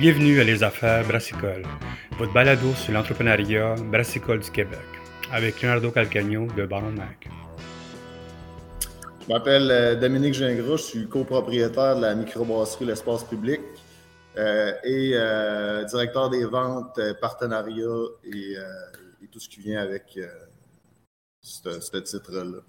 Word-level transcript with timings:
Bienvenue 0.00 0.40
à 0.40 0.44
Les 0.44 0.62
Affaires 0.62 1.06
Brassicole, 1.06 1.62
votre 2.16 2.32
balado 2.32 2.72
sur 2.72 2.94
l'entrepreneuriat 2.94 3.74
brassicole 3.74 4.40
du 4.40 4.50
Québec, 4.50 4.78
avec 5.30 5.60
Leonardo 5.60 5.90
Calcagno 5.90 6.46
de 6.56 6.64
Baron 6.64 6.92
Mac. 6.92 7.28
Je 9.20 9.28
m'appelle 9.30 9.70
euh, 9.70 9.96
Dominique 9.96 10.32
Gingras, 10.32 10.78
je 10.78 10.82
suis 10.84 11.06
copropriétaire 11.06 11.96
de 11.96 12.00
la 12.00 12.14
microbrasserie 12.14 12.86
L'Espace 12.86 13.24
Public 13.24 13.60
euh, 14.38 14.72
et 14.84 15.10
euh, 15.16 15.84
directeur 15.84 16.30
des 16.30 16.46
ventes, 16.46 16.98
partenariats 17.20 18.06
et, 18.24 18.56
tout 19.30 19.38
ce 19.38 19.50
qui 19.50 19.60
vient 19.60 19.82
avec 19.82 20.18
ce, 21.42 21.98
titre-là. 21.98 22.60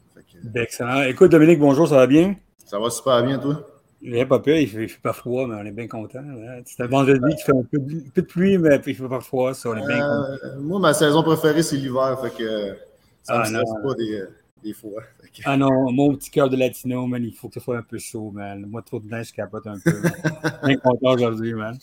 Excellent. 0.54 1.04
Écoute, 1.04 1.32
Dominique, 1.32 1.60
bonjour, 1.60 1.88
ça 1.88 1.96
va 1.96 2.08
bien? 2.08 2.36
Ça 2.66 2.78
va 2.78 2.90
super 2.90 3.24
bien, 3.24 3.40
toi? 3.40 3.71
Il 4.04 4.14
n'est 4.14 4.26
pas 4.26 4.40
peur, 4.40 4.58
il 4.58 4.64
ne 4.64 4.88
fait, 4.88 5.00
pas 5.02 5.14
froid, 5.14 5.46
mais 5.48 5.56
on 5.56 5.66
est 5.66 5.72
bien 5.72 5.88
content. 5.88 6.20
Hein. 6.20 6.62
C'est 6.66 6.82
un 6.84 6.88
vendredi 6.88 7.36
qui 7.36 7.44
fait 7.44 7.56
un 7.56 7.64
peu, 7.64 7.78
de 7.80 8.22
pluie, 8.22 8.58
mais 8.58 8.82
il 8.86 8.90
ne 8.90 8.96
fait 8.96 9.08
pas 9.08 9.22
froid, 9.22 9.54
ça, 9.54 9.70
on 9.70 9.76
est 9.76 9.86
bien 9.88 10.10
euh, 10.10 10.60
Moi, 10.60 10.80
ma 10.80 10.94
saison 10.94 11.22
préférée, 11.22 11.62
c'est 11.62 11.78
l'hiver, 11.78 12.18
fait 12.22 12.36
que 12.36 12.78
ça 13.22 13.44
ne 13.44 13.52
me 13.52 13.60
ah, 13.60 13.84
pas 13.84 13.94
des, 13.94 14.24
des 14.64 14.74
fois. 14.74 15.04
Ah 15.46 15.58
non, 15.58 15.92
mon 15.92 16.16
petit 16.16 16.32
cœur 16.32 16.50
de 16.50 16.58
latino, 16.58 17.06
man, 17.08 17.24
il 17.24 17.34
faut 17.34 17.48
que 17.48 17.56
ce 17.56 17.60
soit 17.60 17.78
un 17.78 17.84
peu 17.84 17.98
chaud, 17.98 18.32
man. 18.32 18.66
Moi, 18.68 18.82
trop 18.82 19.00
de 19.00 19.08
neige, 19.08 19.30
je 19.30 19.34
capote 19.34 19.68
un 19.68 19.78
peu. 19.80 19.92
bien 20.66 20.78
content 20.78 21.14
aujourd'hui, 21.14 21.54
man. 21.54 21.78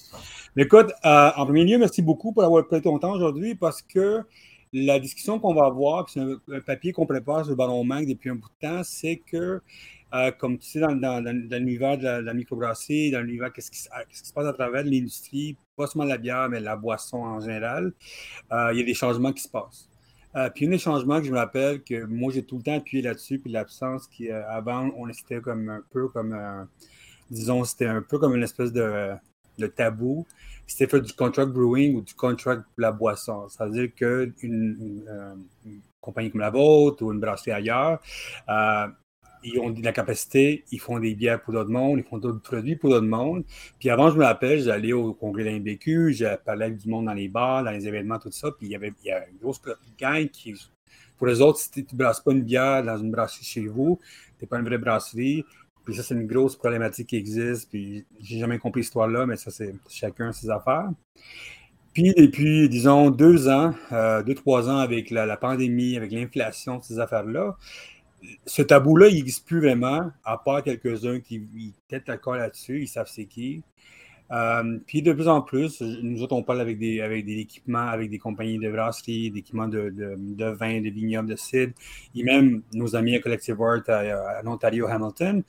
Mais 0.56 0.64
écoute, 0.64 0.92
euh, 1.04 1.30
en 1.37 1.45
premier 1.45 1.64
lieu, 1.64 1.78
merci 1.78 2.02
beaucoup 2.02 2.32
pour 2.32 2.45
avoir 2.45 2.66
pris 2.66 2.82
ton 2.82 2.98
temps 2.98 3.12
aujourd'hui 3.12 3.54
parce 3.54 3.82
que 3.82 4.24
la 4.73 4.98
discussion 4.98 5.38
qu'on 5.38 5.54
va 5.54 5.66
avoir, 5.66 6.09
c'est 6.10 6.20
un, 6.20 6.60
papier 6.66 6.92
qu'on 6.92 7.06
prépare 7.06 7.45
sur 7.45 7.50
le 7.50 7.56
ballon 7.56 7.84
manque 7.84 8.06
depuis 8.06 8.30
un 8.30 8.34
bout 8.34 8.48
de 8.60 8.68
temps, 8.68 8.82
c'est 8.84 9.16
que 9.16 9.62
euh, 10.14 10.30
comme 10.32 10.58
tu 10.58 10.68
sais, 10.68 10.80
dans, 10.80 11.22
l'univers 11.50 11.98
de 11.98 12.06
la, 12.06 12.34
microbrasserie, 12.34 13.10
dans 13.10 13.20
l'univers, 13.20 13.52
qu'est-ce 13.52 13.70
qui, 13.70 13.78
se 13.78 14.32
passe 14.32 14.46
à 14.46 14.52
travers 14.54 14.82
l'industrie, 14.84 15.56
pas 15.76 15.87
seulement 15.87 16.09
la 16.09 16.16
bière, 16.16 16.48
mais 16.48 16.60
la 16.60 16.76
boisson 16.76 17.18
en 17.18 17.40
général, 17.40 17.92
euh, 18.52 18.70
il 18.73 18.78
y 18.78 18.82
a 18.82 18.84
des 18.84 18.95
changements 18.95 19.32
qui 19.32 19.42
se 19.42 19.48
passent. 19.48 19.88
Euh, 20.37 20.48
puis 20.50 20.66
un 20.66 20.70
des 20.70 20.78
changements 20.78 21.20
que 21.20 21.26
je 21.26 21.32
me 21.32 21.37
rappelle 21.37 21.82
que 21.82 22.04
moi, 22.04 22.32
j'ai 22.32 22.42
tout 22.42 22.56
le 22.56 22.62
temps 22.62 22.76
appuyé 22.76 23.02
là-dessus, 23.02 23.38
puis 23.38 23.50
l'absence 23.50 24.06
qui, 24.06 24.30
avant, 24.30 24.90
on 24.96 25.09
était 25.09 25.40
comme 25.40 25.68
un 25.68 25.82
peu 25.90 26.09
comme, 26.09 26.68
disons, 27.30 27.65
c'était 27.65 27.87
un 27.87 28.02
peu 28.02 28.18
comme 28.18 28.34
une 28.34 28.43
espèce 28.43 28.72
de, 28.72 29.15
tabou. 29.76 30.26
C'était 30.66 30.87
faire 30.87 31.02
du 31.02 31.12
contract 31.12 31.50
brewing 31.50 31.96
ou 31.96 32.02
du 32.02 32.15
contract 32.15 32.62
pour 32.62 32.80
la 32.80 32.93
boisson. 32.93 33.48
C'est-à-dire 33.48 33.95
qu'une 33.95 34.34
une, 34.43 35.04
compagnie 36.00 36.30
comme 36.30 36.43
la 36.43 36.50
vôtre 36.50 37.02
ou 37.02 37.12
une 37.12 37.20
brasserie 37.20 37.52
ailleurs, 37.52 38.00
ils 39.42 39.58
ont 39.58 39.70
de 39.70 39.82
la 39.82 39.92
capacité, 39.92 40.64
ils 40.70 40.80
font 40.80 40.98
des 40.98 41.14
bières 41.14 41.40
pour 41.40 41.52
d'autres 41.52 41.70
monde, 41.70 41.98
ils 41.98 42.04
font 42.04 42.18
d'autres 42.18 42.40
produits 42.40 42.76
pour 42.76 42.90
d'autres 42.90 43.06
monde. 43.06 43.44
Puis 43.78 43.90
avant, 43.90 44.10
je 44.10 44.16
me 44.16 44.24
rappelle, 44.24 44.60
j'allais 44.60 44.92
au 44.92 45.14
congrès 45.14 45.44
de 45.44 45.50
l'INBQ, 45.50 46.12
j'ai 46.12 46.34
parlé 46.44 46.66
avec 46.66 46.78
du 46.78 46.88
monde 46.88 47.06
dans 47.06 47.14
les 47.14 47.28
bars, 47.28 47.64
dans 47.64 47.70
les 47.70 47.86
événements, 47.86 48.18
tout 48.18 48.30
ça. 48.30 48.50
Puis 48.50 48.68
il 48.68 48.72
y 48.72 48.76
avait, 48.76 48.88
une 48.88 49.38
grosse 49.40 49.60
gang 49.98 50.28
qui, 50.28 50.54
pour 51.16 51.26
les 51.26 51.40
autres, 51.40 51.59
si 51.59 51.70
tu 51.70 51.82
ne 51.92 51.98
brasses 51.98 52.20
pas 52.20 52.32
une 52.32 52.42
bière 52.42 52.84
dans 52.84 52.98
une 52.98 53.10
brasserie 53.10 53.44
chez 53.44 53.66
vous, 53.66 53.98
tu 54.38 54.44
n'es 54.44 54.48
pas 54.48 54.59
une 54.59 54.64
vraie 54.64 54.78
brasserie. 54.78 55.44
Puis 55.84 55.94
ça, 55.94 56.02
c'est 56.02 56.14
une 56.14 56.26
grosse 56.26 56.54
problématique 56.56 57.09
qui 57.09 57.16
existe. 57.16 57.70
Puis 57.70 58.04
j'ai 58.20 58.38
jamais 58.38 58.59
compris 58.59 58.82
cette 58.82 58.90
histoire-là, 58.90 59.26
mais 59.26 59.36
ça, 59.36 59.50
c'est 59.50 59.74
chacun 59.88 60.32
ses 60.32 60.50
affaires. 60.50 60.90
Puis 61.94 62.14
depuis, 62.14 62.68
disons, 62.68 63.10
deux 63.10 63.48
ans, 63.48 63.74
euh, 63.92 64.22
deux, 64.22 64.34
trois 64.34 64.69
ans 64.69 64.76
avec 64.76 65.10
la, 65.10 65.26
la 65.26 65.36
pandémie, 65.36 65.97
avec 65.97 66.12
l'inflation, 66.12 66.81
ces 66.81 67.00
affaires-là, 67.00 67.56
ce 68.47 68.62
tabou-là, 68.62 69.09
il 69.09 69.16
n'existe 69.16 69.47
plus 69.47 69.61
vraiment, 69.61 70.11
à 70.25 70.38
part 70.38 70.62
quelques-uns 70.62 71.21
qui 71.21 71.75
étaient 71.87 72.05
d'accord 72.06 72.34
là-dessus, 72.34 72.83
ils 72.83 72.88
savent 72.88 73.09
c'est 73.09 73.27
qui. 73.27 73.62
Euh, 74.31 74.78
puis 74.87 75.00
de 75.00 75.12
plus 75.12 75.28
en 75.28 75.41
plus, 75.41 75.81
nous 75.81 76.22
autres, 76.22 76.34
on 76.34 76.43
parle 76.43 76.61
avec 76.61 76.78
des, 76.78 77.00
équipements, 77.39 77.89
avec 77.89 78.11
des 78.11 78.19
compagnies 78.19 78.59
de 78.59 78.71
brasserie, 78.71 79.31
d'équipements 79.31 79.69
de, 79.69 79.91
de, 79.91 80.45
vin, 80.45 80.81
de 80.81 80.91
vignobles, 80.91 81.31
de 81.31 81.37
cidre, 81.37 81.73
et 82.15 82.23
même 82.23 82.62
nos 82.75 82.95
amis 82.95 83.15
à 83.15 83.21
Collective 83.21 83.61
Art 83.62 83.83
à, 83.89 84.43
Ontario, 84.45 84.87
Hamilton, 84.87 85.43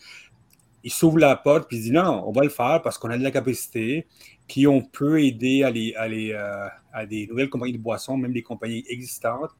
ils 0.81 0.93
s'ouvrent 0.93 1.19
la 1.19 1.35
porte 1.35 1.67
puis 1.67 1.75
ils 1.75 1.81
disent 1.81 1.91
non, 1.91 2.23
on 2.25 2.31
va 2.31 2.43
le 2.43 2.49
faire 2.49 2.81
parce 2.81 2.97
qu'on 2.97 3.09
a 3.09 3.17
de 3.17 3.23
la 3.23 3.31
capacité, 3.31 4.07
puis 4.47 4.65
on 4.65 4.81
peut 4.81 5.21
aider 5.21 5.63
à, 5.63 5.67
à, 5.67 6.07
euh, 6.07 6.67
à 6.93 7.05
des 7.05 7.27
nouvelles 7.27 7.49
compagnies 7.49 7.73
de 7.73 7.79
boissons, 7.79 8.15
même 8.15 8.31
des 8.31 8.43
compagnies 8.43 8.85
existantes, 8.87 9.51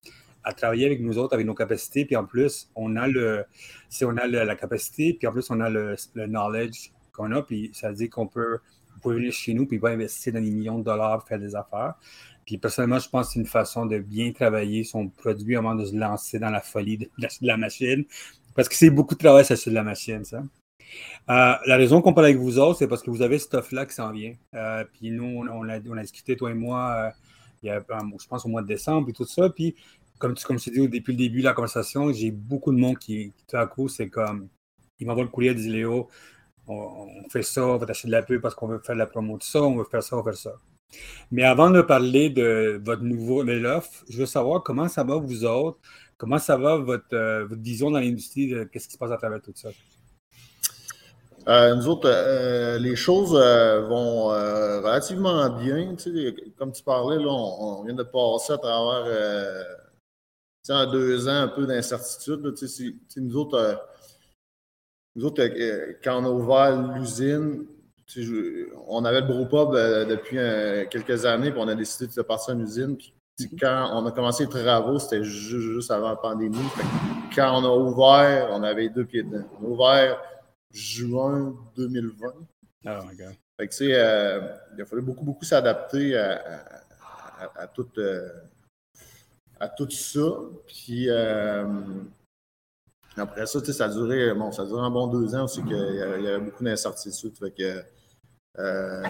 à 0.44 0.54
travailler 0.54 0.86
avec 0.86 1.02
nous 1.02 1.18
autres, 1.18 1.34
avec 1.34 1.46
nos 1.46 1.54
capacités. 1.54 2.06
Puis 2.06 2.16
en 2.16 2.26
plus, 2.26 2.70
on 2.76 2.96
a, 2.96 3.08
le, 3.08 3.46
si 3.90 4.06
on 4.06 4.16
a 4.18 4.28
la 4.28 4.56
capacité, 4.56 5.14
puis 5.14 5.28
en 5.28 5.32
plus, 5.32 5.50
on 5.50 5.60
a 5.60 5.70
le, 5.70 5.96
knowledge 6.16 6.92
qu'on 7.12 7.32
a. 7.32 7.42
Puis 7.42 7.72
ça 7.74 7.90
veut 7.90 7.96
dire 7.96 8.10
qu'on 8.10 8.28
peut, 8.28 8.60
venir 9.04 9.32
chez 9.32 9.54
nous, 9.54 9.66
puis 9.66 9.80
pas 9.80 9.92
investir 9.92 10.34
dans 10.34 10.42
des 10.42 10.52
millions 10.52 10.80
de 10.80 10.84
dollars 10.84 11.20
pour 11.20 11.28
faire 11.28 11.40
des 11.40 11.56
affaires. 11.56 11.96
Puis 12.46 12.58
personnellement, 12.58 13.00
je 13.00 13.10
pense 13.10 13.28
que 13.28 13.34
c'est 13.34 13.40
une 13.40 13.46
façon 13.46 13.86
de 13.86 14.00
bien 14.00 14.32
travailler 14.32 14.84
son 14.84 15.08
produit 15.08 15.56
avant 15.56 15.76
de 15.76 15.86
se 15.86 15.96
lancer 15.96 16.40
dans 16.40 16.50
la 16.50 16.62
folie 16.62 16.98
de, 16.98 17.10
la 17.42 17.58
machine. 17.58 18.06
Parce 18.56 18.68
que 18.68 18.76
c'est 18.76 18.90
beaucoup 18.90 19.16
de 19.16 19.20
travail, 19.20 19.46
sur 19.46 19.70
de 19.70 19.76
la 19.76 19.84
machine, 19.84 20.26
ça. 20.26 20.42
Euh, 21.30 21.54
la 21.66 21.78
raison 21.78 22.02
qu'on 22.02 22.14
parle 22.14 22.26
avec 22.28 22.38
vous 22.38 22.58
autres, 22.58 22.80
c'est 22.80 22.88
parce 22.88 23.04
que 23.04 23.12
vous 23.12 23.22
avez 23.22 23.38
ce 23.38 23.46
stuff-là 23.46 23.86
qui 23.86 23.94
s'en 23.94 24.12
vient. 24.12 24.34
Euh, 24.56 24.84
puis 24.92 25.12
nous, 25.12 25.24
on, 25.24 25.48
a, 25.48 25.80
on, 25.80 25.98
a, 25.98 26.02
discuté, 26.02 26.36
toi 26.36 26.52
et 26.52 26.56
moi, 26.56 26.92
euh, 26.92 27.10
il 27.62 27.68
y 27.68 27.70
a, 27.70 27.80
je 27.80 28.28
pense, 28.28 28.46
au 28.46 28.50
mois 28.50 28.62
de 28.62 28.68
décembre 28.68 29.10
et 29.10 29.14
tout 29.14 29.26
ça. 29.26 29.50
Puis 29.50 29.76
comme 30.20 30.36
tu, 30.36 30.46
comme 30.46 30.58
tu 30.58 30.70
dis 30.70 30.88
depuis 30.88 31.14
le 31.14 31.18
début 31.18 31.40
de 31.40 31.46
la 31.46 31.54
conversation, 31.54 32.12
j'ai 32.12 32.30
beaucoup 32.30 32.72
de 32.72 32.78
monde 32.78 32.98
qui, 33.00 33.34
tout 33.48 33.58
à 33.58 33.66
coup, 33.66 33.88
c'est 33.88 34.10
comme, 34.10 34.50
ils 35.00 35.08
m'envoient 35.08 35.24
le 35.24 35.30
courrier, 35.30 35.52
ils 35.52 35.56
disent 35.56 35.70
Léo, 35.70 36.10
on, 36.68 37.08
fait 37.30 37.42
ça, 37.42 37.66
on 37.66 37.78
va 37.78 37.86
t'acheter 37.86 38.08
de 38.10 38.12
la 38.12 38.22
pub 38.22 38.42
parce 38.42 38.54
qu'on 38.54 38.68
veut 38.68 38.80
faire 38.80 38.96
de 38.96 39.00
la 39.00 39.08
promo 39.08 39.38
de 39.38 39.44
ça, 39.44 39.62
on 39.62 39.78
veut 39.78 39.86
faire 39.86 40.04
ça, 40.04 40.16
on 40.16 40.22
veut 40.22 40.32
faire 40.32 40.40
ça. 40.40 40.54
Mais 41.32 41.44
avant 41.44 41.70
de 41.70 41.82
parler 41.82 42.30
de 42.30 42.82
votre 42.84 43.04
nouveau 43.04 43.44
offre, 43.48 44.04
je 44.10 44.20
veux 44.20 44.26
savoir 44.26 44.62
comment 44.62 44.88
ça 44.88 45.04
va 45.04 45.16
vous 45.16 45.46
autres, 45.46 45.80
comment 46.18 46.38
ça 46.38 46.58
va 46.58 46.78
votre, 46.78 47.14
euh, 47.14 47.46
votre 47.46 47.62
vision 47.62 47.90
dans 47.90 48.00
l'industrie, 48.00 48.54
qu'est-ce 48.72 48.88
qui 48.88 48.94
se 48.94 48.98
passe 48.98 49.12
à 49.12 49.18
travers 49.18 49.42
tout 49.42 49.54
ça? 49.56 49.70
Euh, 51.48 51.76
nous 51.76 51.88
autres, 51.88 52.10
euh, 52.12 52.78
les 52.80 52.96
choses 52.96 53.32
vont 53.34 54.26
relativement 54.28 55.50
bien. 55.50 55.96
comme 56.58 56.72
tu 56.74 56.84
parlais, 56.84 57.18
là, 57.18 57.32
on, 57.32 57.84
vient 57.84 57.96
de 57.96 58.04
passer 58.04 58.54
à 58.54 58.58
travers 58.58 59.06
en 60.72 60.86
deux 60.90 61.28
ans, 61.28 61.42
un 61.44 61.48
peu 61.48 61.66
d'incertitude. 61.66 62.42
Nous 63.18 63.36
autres, 63.36 63.58
euh, 63.58 63.76
nous 65.16 65.26
autres 65.26 65.42
euh, 65.42 65.94
quand 66.04 66.22
on 66.22 66.26
a 66.26 66.30
ouvert 66.30 66.94
l'usine, 66.94 67.66
on 68.88 69.06
avait 69.06 69.22
le 69.22 69.28
brewpub 69.28 69.74
euh, 69.74 70.06
depuis 70.06 70.38
quelques 70.90 71.26
années, 71.26 71.52
puis 71.52 71.60
on 71.60 71.68
a 71.68 71.76
décidé 71.76 72.12
de 72.14 72.22
partir 72.22 72.56
en 72.56 72.60
usine. 72.60 72.98
Puis 72.98 73.50
quand 73.60 73.92
on 73.94 74.06
a 74.06 74.12
commencé 74.12 74.46
les 74.46 74.50
travaux, 74.50 75.00
c'était 75.00 75.24
juste, 75.24 75.92
avant 75.92 76.10
la 76.10 76.16
pandémie. 76.16 76.58
quand 77.36 77.62
on 77.62 77.66
a 77.66 77.76
ouvert, 77.76 78.50
on 78.52 78.64
avait 78.64 78.90
deux 78.90 79.06
pieds 79.06 79.24
dedans. 79.24 79.46
On 79.62 79.66
a 79.66 79.70
ouvert 79.70 80.22
juin 80.72 81.56
2020. 81.78 82.28
Ah, 82.86 83.00
oh 83.04 83.08
Fait 83.58 83.68
que, 83.68 83.84
il 83.84 84.82
a 84.82 84.86
fallu 84.86 85.02
beaucoup, 85.02 85.24
beaucoup 85.24 85.46
s'adapter 85.46 86.18
à, 86.18 86.42
à, 87.56 87.68
toute 87.68 87.98
à 89.60 89.70
tout 89.70 89.90
ça. 89.90 90.30
Puis 90.68 91.10
euh, 91.10 91.66
après 93.18 93.46
ça, 93.46 93.64
ça 93.64 93.86
a 93.86 93.90
duré, 93.90 94.34
bon, 94.34 94.52
ça 94.52 94.64
a 94.64 94.66
duré 94.66 94.82
un 94.82 94.90
bon 94.90 95.08
deux 95.08 95.36
ans 95.36 95.44
aussi 95.44 95.62
qu'il 95.64 95.76
y, 95.76 96.02
avait 96.02 96.40
beaucoup 96.40 96.64
d'incertitudes. 96.64 97.38
Fait 97.38 97.52
que 97.52 97.84
euh, 98.58 99.04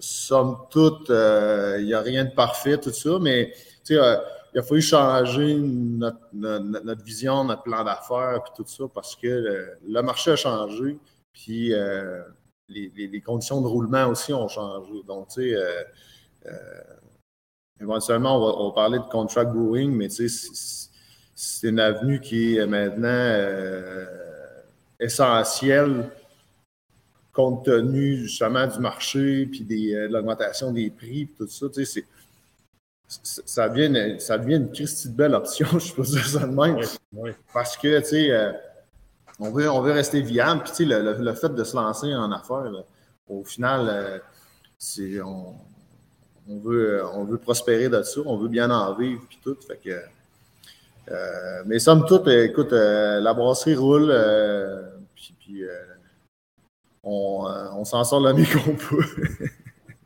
somme 0.00 0.58
toute, 0.70 1.10
euh, 1.10 1.78
il 1.80 1.86
n'y 1.86 1.94
a 1.94 2.00
rien 2.00 2.24
de 2.24 2.34
parfait, 2.34 2.78
tout 2.78 2.92
ça, 2.92 3.18
mais 3.20 3.52
il 3.88 3.98
a 3.98 4.62
fallu 4.62 4.82
changer 4.82 5.54
notre, 5.56 6.18
notre, 6.32 7.02
vision, 7.02 7.44
notre 7.44 7.62
plan 7.62 7.84
d'affaires, 7.84 8.42
puis 8.44 8.52
tout 8.56 8.68
ça, 8.68 8.84
parce 8.92 9.16
que 9.16 9.76
le, 9.86 10.02
marché 10.02 10.32
a 10.32 10.36
changé, 10.36 10.98
puis 11.32 11.72
les, 12.68 12.92
les, 12.94 13.20
conditions 13.20 13.60
de 13.60 13.66
roulement 13.66 14.06
aussi 14.06 14.32
ont 14.32 14.48
changé. 14.48 15.02
Donc, 15.06 15.28
tu 15.28 15.52
sais, 15.52 15.56
Éventuellement, 17.82 18.36
on 18.36 18.68
va, 18.68 18.74
parler 18.74 18.98
de 18.98 19.04
contract 19.04 19.50
brewing, 19.52 19.90
mais 19.92 20.08
c'est 20.08 21.68
une 21.68 21.80
avenue 21.80 22.20
qui 22.20 22.56
est 22.56 22.66
maintenant 22.66 23.08
euh, 23.08 24.06
essentielle 25.00 26.08
compte 27.32 27.64
tenu 27.64 28.18
justement 28.18 28.66
du 28.66 28.78
marché, 28.78 29.46
puis 29.46 29.64
euh, 29.94 30.06
de 30.06 30.12
l'augmentation 30.12 30.70
des 30.70 30.90
prix, 30.90 31.26
puis 31.26 31.34
tout 31.38 31.48
ça. 31.48 31.66
ça 33.08 33.68
devient, 33.68 34.20
ça 34.20 34.38
devient 34.38 34.56
une 34.56 34.70
Christie 34.70 35.08
de 35.08 35.16
belle 35.16 35.34
option, 35.34 35.66
je 35.78 35.92
peux 35.92 36.02
dire 36.02 36.26
ça 36.26 36.46
de 36.46 36.54
même. 36.54 36.78
Parce 37.52 37.76
que, 37.76 37.98
tu 38.00 38.06
sais, 38.06 38.30
euh, 38.30 38.52
on, 39.40 39.50
veut, 39.50 39.68
on 39.68 39.80
veut 39.80 39.92
rester 39.92 40.20
viable. 40.20 40.62
Puis, 40.62 40.84
le, 40.84 41.14
le, 41.18 41.34
fait 41.34 41.48
de 41.48 41.64
se 41.64 41.74
lancer 41.74 42.14
en 42.14 42.30
affaires, 42.30 42.70
au 43.26 43.42
final, 43.42 44.22
c'est 44.78 45.20
on, 45.22 45.56
on 46.48 46.58
veut, 46.58 47.00
euh, 47.00 47.08
on 47.14 47.24
veut 47.24 47.38
prospérer 47.38 47.88
là-dessus, 47.88 48.20
on 48.26 48.36
veut 48.36 48.48
bien 48.48 48.70
en 48.70 48.94
vivre, 48.94 49.22
puis 49.28 49.38
tout. 49.42 49.56
Fait 49.66 49.78
que, 49.82 50.02
euh, 51.10 51.62
mais 51.66 51.78
somme 51.78 52.04
toute, 52.06 52.28
écoute, 52.28 52.72
euh, 52.72 53.20
la 53.20 53.34
brasserie 53.34 53.74
roule, 53.74 54.14
puis, 55.14 55.64
on, 57.04 57.84
s'en 57.84 58.04
sort 58.04 58.20
le 58.20 58.32
mieux 58.32 58.44
qu'on 58.64 58.74
peut. 58.74 59.04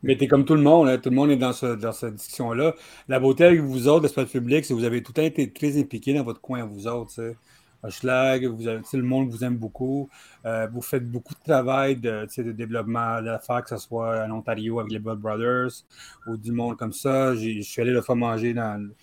Mais 0.03 0.15
t'es 0.15 0.27
comme 0.27 0.45
tout 0.45 0.55
le 0.55 0.61
monde, 0.61 0.87
hein. 0.87 0.97
tout 0.97 1.09
le 1.09 1.15
monde 1.15 1.31
est 1.31 1.37
dans, 1.37 1.53
ce, 1.53 1.75
dans 1.75 1.91
cette 1.91 2.15
discussion-là. 2.15 2.75
La 3.07 3.19
beauté 3.19 3.45
avec 3.45 3.61
vous 3.61 3.87
autres, 3.87 4.03
l'espace 4.03 4.29
public, 4.29 4.63
c'est 4.63 4.73
que 4.73 4.79
vous 4.79 4.85
avez 4.85 5.01
tout 5.01 5.11
le 5.11 5.21
temps 5.21 5.27
été 5.27 5.51
très 5.51 5.77
impliqués 5.79 6.13
dans 6.13 6.23
votre 6.23 6.39
coin, 6.39 6.63
vous 6.65 6.87
autres. 6.87 7.33
Schlag, 7.89 8.45
vous 8.45 8.67
avez, 8.67 8.81
le 8.93 9.03
monde 9.03 9.29
vous 9.29 9.43
aime 9.43 9.57
beaucoup. 9.57 10.09
Euh, 10.45 10.67
vous 10.71 10.81
faites 10.81 11.07
beaucoup 11.09 11.33
de 11.33 11.39
travail 11.39 11.95
de, 11.95 12.27
de 12.37 12.51
développement 12.51 13.21
d'affaires, 13.21 13.63
que 13.63 13.69
ce 13.69 13.77
soit 13.77 14.25
en 14.25 14.31
Ontario 14.31 14.79
avec 14.79 14.91
les 14.91 14.99
Blood 14.99 15.19
Brothers 15.19 15.83
ou 16.27 16.37
du 16.37 16.51
monde 16.51 16.77
comme 16.77 16.93
ça. 16.93 17.35
Je 17.35 17.61
suis 17.61 17.81
allé 17.81 17.91
le 17.91 18.01
fois 18.01 18.15
manger 18.15 18.53
dans 18.53 18.81
le 18.81 18.93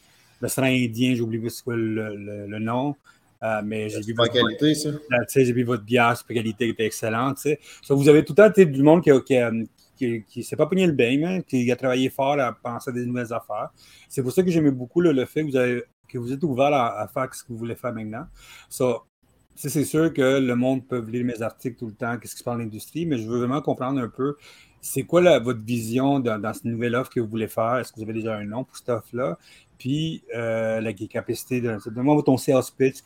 restaurant 0.43 0.67
indien, 0.67 1.15
j'ai 1.15 1.21
oublié 1.21 1.43
le, 1.67 2.47
le, 2.47 2.59
nom. 2.59 2.95
Euh, 3.43 3.63
mais 3.65 3.89
j'ai 3.89 4.01
vu, 4.01 4.15
votre, 4.15 4.33
qualité, 4.33 4.75
ça. 4.75 4.91
j'ai 5.35 5.53
vu 5.53 5.65
votre 5.65 5.85
bière, 5.85 6.17
super 6.17 6.35
qualité 6.35 6.69
était 6.69 6.87
excellente. 6.87 7.39
So, 7.83 7.97
vous 7.97 8.09
avez 8.09 8.25
tout 8.25 8.35
le 8.37 8.51
temps 8.51 8.71
du 8.71 8.83
monde 8.83 9.03
qui, 9.03 9.11
qui, 9.25 9.69
qui, 9.97 10.25
qui 10.25 10.43
s'est 10.43 10.57
pas 10.57 10.67
pogné 10.67 10.87
le 10.87 10.93
bain, 10.93 11.23
hein, 11.25 11.41
qui 11.43 11.71
a 11.71 11.77
travaillé 11.77 12.09
fort 12.09 12.39
à 12.41 12.53
penser 12.53 12.91
à 12.91 12.93
des 12.93 13.07
nouvelles 13.07 13.33
affaires. 13.33 13.71
C'est 14.09 14.23
pour 14.23 14.33
ça 14.33 14.43
que 14.43 14.51
j'aimais 14.51 14.71
beaucoup 14.71 15.01
le 15.01 15.25
fait 15.27 15.43
que 15.43 15.51
vous 15.51 15.57
avez 15.57 15.85
que 16.09 16.19
vous 16.19 16.33
êtes 16.33 16.43
ouvert 16.43 16.73
à, 16.73 17.09
faire 17.09 17.33
ce 17.35 17.43
que 17.43 17.49
vous 17.49 17.59
voulez 17.59 17.75
faire 17.75 17.93
maintenant. 17.93 18.27
So, 18.69 19.03
c'est 19.57 19.85
sûr 19.85 20.13
que 20.13 20.41
le 20.41 20.57
monde 20.57 20.87
peut 20.87 21.01
lire 21.01 21.25
mes 21.25 21.41
articles 21.41 21.77
tout 21.77 21.87
le 21.87 21.95
temps, 21.95 22.19
qu'est-ce 22.19 22.35
qui 22.35 22.41
se 22.41 22.45
passe 22.45 22.55
dans 22.55 22.61
l'industrie, 22.61 23.07
mais 23.07 23.19
je 23.19 23.29
veux 23.29 23.39
vraiment 23.39 23.63
comprendre 23.63 24.01
un 24.01 24.09
peu 24.09 24.37
c'est 24.85 25.05
quoi 25.05 25.39
votre 25.39 25.65
vision 25.65 26.21
dans, 26.21 26.53
cette 26.53 26.67
nouvelle 26.67 26.95
offre 26.95 27.11
que 27.11 27.19
vous 27.19 27.29
voulez 27.29 27.49
faire? 27.49 27.77
Est-ce 27.77 27.91
que 27.91 27.97
vous 27.97 28.03
avez 28.03 28.13
déjà 28.13 28.37
un 28.37 28.45
nom 28.45 28.65
pour 28.65 28.77
cette 28.77 28.91
offre-là? 28.91 29.39
Puis 29.79 30.23
euh, 30.35 30.81
la 30.81 30.93
capacité 30.93 31.61
de. 31.61 31.79
Donne-moi 31.87 32.23
ton 32.23 32.37
sales 32.37 32.63
pitch, 32.77 33.03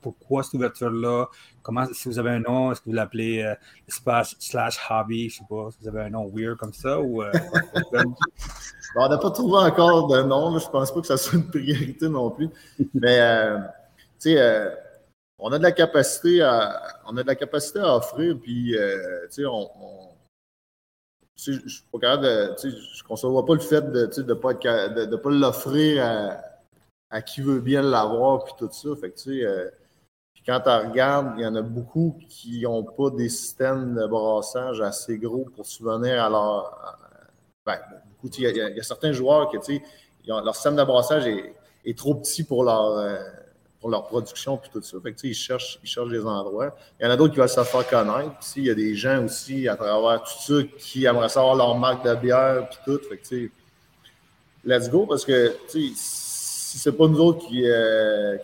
pourquoi 0.00 0.42
cette 0.42 0.54
ouverture-là? 0.54 1.26
Comment, 1.62 1.86
si 1.92 2.08
vous 2.08 2.18
avez 2.18 2.30
un 2.30 2.40
nom, 2.40 2.72
est-ce 2.72 2.80
que 2.80 2.86
vous 2.86 2.94
l'appelez 2.94 3.42
euh, 3.42 3.54
slash 3.88 4.78
hobby? 4.90 5.28
Je 5.28 5.36
ne 5.36 5.38
sais 5.38 5.44
pas, 5.48 5.70
si 5.70 5.78
vous 5.82 5.88
avez 5.88 6.02
un 6.02 6.10
nom 6.10 6.30
weird 6.34 6.56
comme 6.56 6.72
ça 6.72 7.00
ou. 7.00 7.22
Euh, 7.22 7.32
on 8.96 9.08
n'a 9.08 9.18
pas 9.18 9.30
trouvé 9.30 9.58
encore 9.58 10.08
de 10.08 10.22
nom. 10.22 10.58
Je 10.58 10.66
ne 10.66 10.70
pense 10.70 10.92
pas 10.92 11.00
que 11.00 11.06
ça 11.06 11.16
soit 11.16 11.38
une 11.38 11.48
priorité 11.48 12.08
non 12.08 12.30
plus. 12.30 12.48
Mais, 12.94 13.20
euh, 13.20 13.58
tu 14.20 14.34
sais, 14.34 14.72
on 15.38 15.52
a 15.52 15.58
de 15.58 15.62
la 15.62 15.72
capacité 15.72 16.42
à, 16.42 16.80
on 17.06 17.16
a 17.16 17.22
de 17.22 17.28
la 17.28 17.36
capacité 17.36 17.80
à 17.80 17.96
offrir, 17.96 18.36
puis, 18.40 18.74
tu 18.74 18.78
sais, 19.30 19.46
on, 19.46 19.68
je 21.36 21.52
ne 21.52 21.58
je 21.68 23.04
conçois 23.04 23.46
pas 23.46 23.54
le 23.54 23.60
fait 23.60 23.82
de 23.92 24.10
ne 24.22 24.34
pas, 24.34 24.54
de, 24.54 25.16
pas 25.16 25.30
l'offrir 25.30 26.04
à, 26.04 26.36
à, 27.10 27.22
qui 27.22 27.40
veut 27.40 27.60
bien 27.60 27.82
l'avoir, 27.82 28.44
puis 28.44 28.54
tout 28.58 28.68
ça. 28.72 28.88
Fait 29.00 29.10
que, 29.10 29.16
tu 29.16 29.40
sais, 29.40 29.72
quand 30.48 30.60
tu 30.60 30.70
regardes, 30.70 31.34
il 31.36 31.42
y 31.42 31.46
en 31.46 31.54
a 31.56 31.60
beaucoup 31.60 32.18
qui 32.26 32.62
n'ont 32.62 32.82
pas 32.82 33.10
des 33.10 33.28
systèmes 33.28 33.94
de 33.94 34.06
brassage 34.06 34.80
assez 34.80 35.18
gros 35.18 35.46
pour 35.54 35.66
subvenir 35.66 36.24
à 36.24 36.30
leur. 36.30 36.96
Ben, 37.66 37.78
il, 38.24 38.40
y 38.40 38.62
a, 38.62 38.82
certains 38.82 39.12
joueurs 39.12 39.50
qui, 39.50 39.82
leur 40.26 40.54
système 40.54 40.76
de 40.76 40.84
brassage 40.84 41.26
est, 41.26 41.98
trop 41.98 42.14
petit 42.14 42.44
pour 42.44 42.64
leur, 42.64 42.96
euh, 42.96 43.18
pour 43.78 43.90
leur 43.90 44.06
production 44.06 44.56
puis 44.56 44.70
tout 44.72 44.80
ça. 44.80 44.96
Fait 45.02 45.14
ils, 45.22 45.34
cherchent, 45.34 45.78
ils 45.84 45.86
cherchent 45.86 46.08
des 46.08 46.24
endroits. 46.24 46.74
Il 46.98 47.04
y 47.04 47.06
en 47.06 47.10
a 47.12 47.16
d'autres 47.18 47.34
qui 47.34 47.40
veulent 47.40 47.48
se 47.50 47.62
faire 47.62 47.86
connaître. 47.86 48.32
il 48.56 48.64
y 48.64 48.70
a 48.70 48.74
des 48.74 48.94
gens 48.94 49.22
aussi 49.22 49.68
à 49.68 49.76
travers 49.76 50.22
tout 50.22 50.54
ça 50.54 50.66
qui 50.78 51.04
aimeraient 51.04 51.28
savoir 51.28 51.56
leur 51.56 51.76
marque 51.76 52.06
de 52.06 52.14
bière 52.14 52.70
puis 52.70 52.78
tout. 52.86 53.00
Fait 53.06 53.18
que, 53.18 53.50
let's 54.64 54.88
go 54.88 55.04
parce 55.04 55.26
que 55.26 55.54
si 55.68 55.92
c'est 55.94 56.92
pas 56.92 57.06
nous 57.06 57.20
autres 57.20 57.46
qui, 57.46 57.68
euh, 57.68 58.38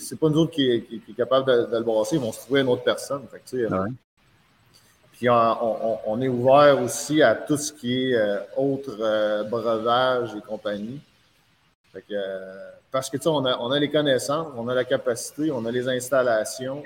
c'est 0.00 0.18
pas 0.18 0.28
nous 0.28 0.38
autres 0.38 0.52
qui, 0.52 0.82
qui, 0.82 1.10
est 1.10 1.14
capable 1.14 1.46
de, 1.46 1.76
le 1.76 1.82
brasser, 1.82 2.16
ils 2.16 2.22
vont 2.22 2.32
se 2.32 2.40
trouver 2.40 2.60
une 2.60 2.68
autre 2.68 2.84
personne. 2.84 3.22
Puis 5.12 5.28
on, 5.28 6.20
est 6.20 6.28
ouvert 6.28 6.80
aussi 6.80 7.22
à 7.22 7.34
tout 7.34 7.56
ce 7.56 7.72
qui 7.72 8.10
est 8.10 8.14
euh, 8.14 8.38
autre 8.56 8.96
euh, 9.00 9.42
breuvage 9.44 10.34
et 10.36 10.40
compagnie. 10.40 11.00
Euh, 12.12 12.70
parce 12.92 13.10
que 13.10 13.16
on 13.28 13.44
a, 13.44 13.58
on 13.58 13.72
a 13.72 13.80
les 13.80 13.90
connaissances, 13.90 14.52
on 14.56 14.68
a 14.68 14.74
la 14.74 14.84
capacité, 14.84 15.50
on 15.50 15.64
a 15.64 15.72
les 15.72 15.88
installations. 15.88 16.84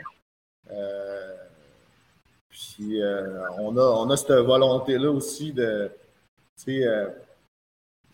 puis 2.49 3.03
on, 3.59 3.77
a, 3.77 3.83
on 3.83 4.09
a 4.09 4.17
cette 4.17 4.33
volonté-là 4.33 5.11
aussi 5.11 5.53
de 5.53 5.91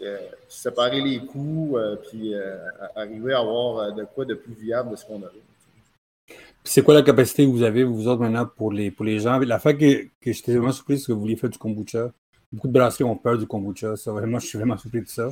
euh, 0.01 0.29
séparer 0.49 1.01
les 1.01 1.19
coûts, 1.19 1.77
euh, 1.77 1.97
puis 1.97 2.33
euh, 2.33 2.57
arriver 2.95 3.33
à 3.33 3.41
avoir 3.41 3.93
de 3.93 4.05
quoi 4.05 4.25
de 4.25 4.35
plus 4.35 4.55
viable 4.55 4.93
de 4.93 4.97
ce 4.97 5.05
qu'on 5.05 5.21
a. 5.23 5.31
C'est 6.63 6.83
quoi 6.83 6.95
la 6.95 7.03
capacité 7.03 7.45
que 7.45 7.51
vous 7.51 7.65
avez, 7.65 7.83
vous 7.83 8.07
autres, 8.07 8.21
maintenant, 8.21 8.47
pour 8.47 8.73
les, 8.73 8.93
pour 8.93 9.05
les 9.05 9.19
gens? 9.19 9.41
La 9.41 9.59
fois 9.59 9.75
que, 9.75 10.05
que 10.21 10.33
j'étais 10.33 10.53
vraiment 10.53 10.71
surpris, 10.71 10.99
c'est 10.99 11.07
que 11.07 11.13
vous 11.13 11.21
vouliez 11.21 11.35
faire 11.35 11.51
du 11.51 11.59
kombucha. 11.59 12.13
Beaucoup 12.53 12.69
de 12.69 12.73
brasseries 12.73 13.05
ont 13.05 13.17
peur 13.17 13.37
du 13.39 13.47
kombucha. 13.47 13.97
Ça, 13.97 14.13
vraiment, 14.13 14.39
je 14.39 14.47
suis 14.47 14.57
vraiment 14.57 14.77
surpris 14.79 15.03
de 15.03 15.09
ça. 15.09 15.31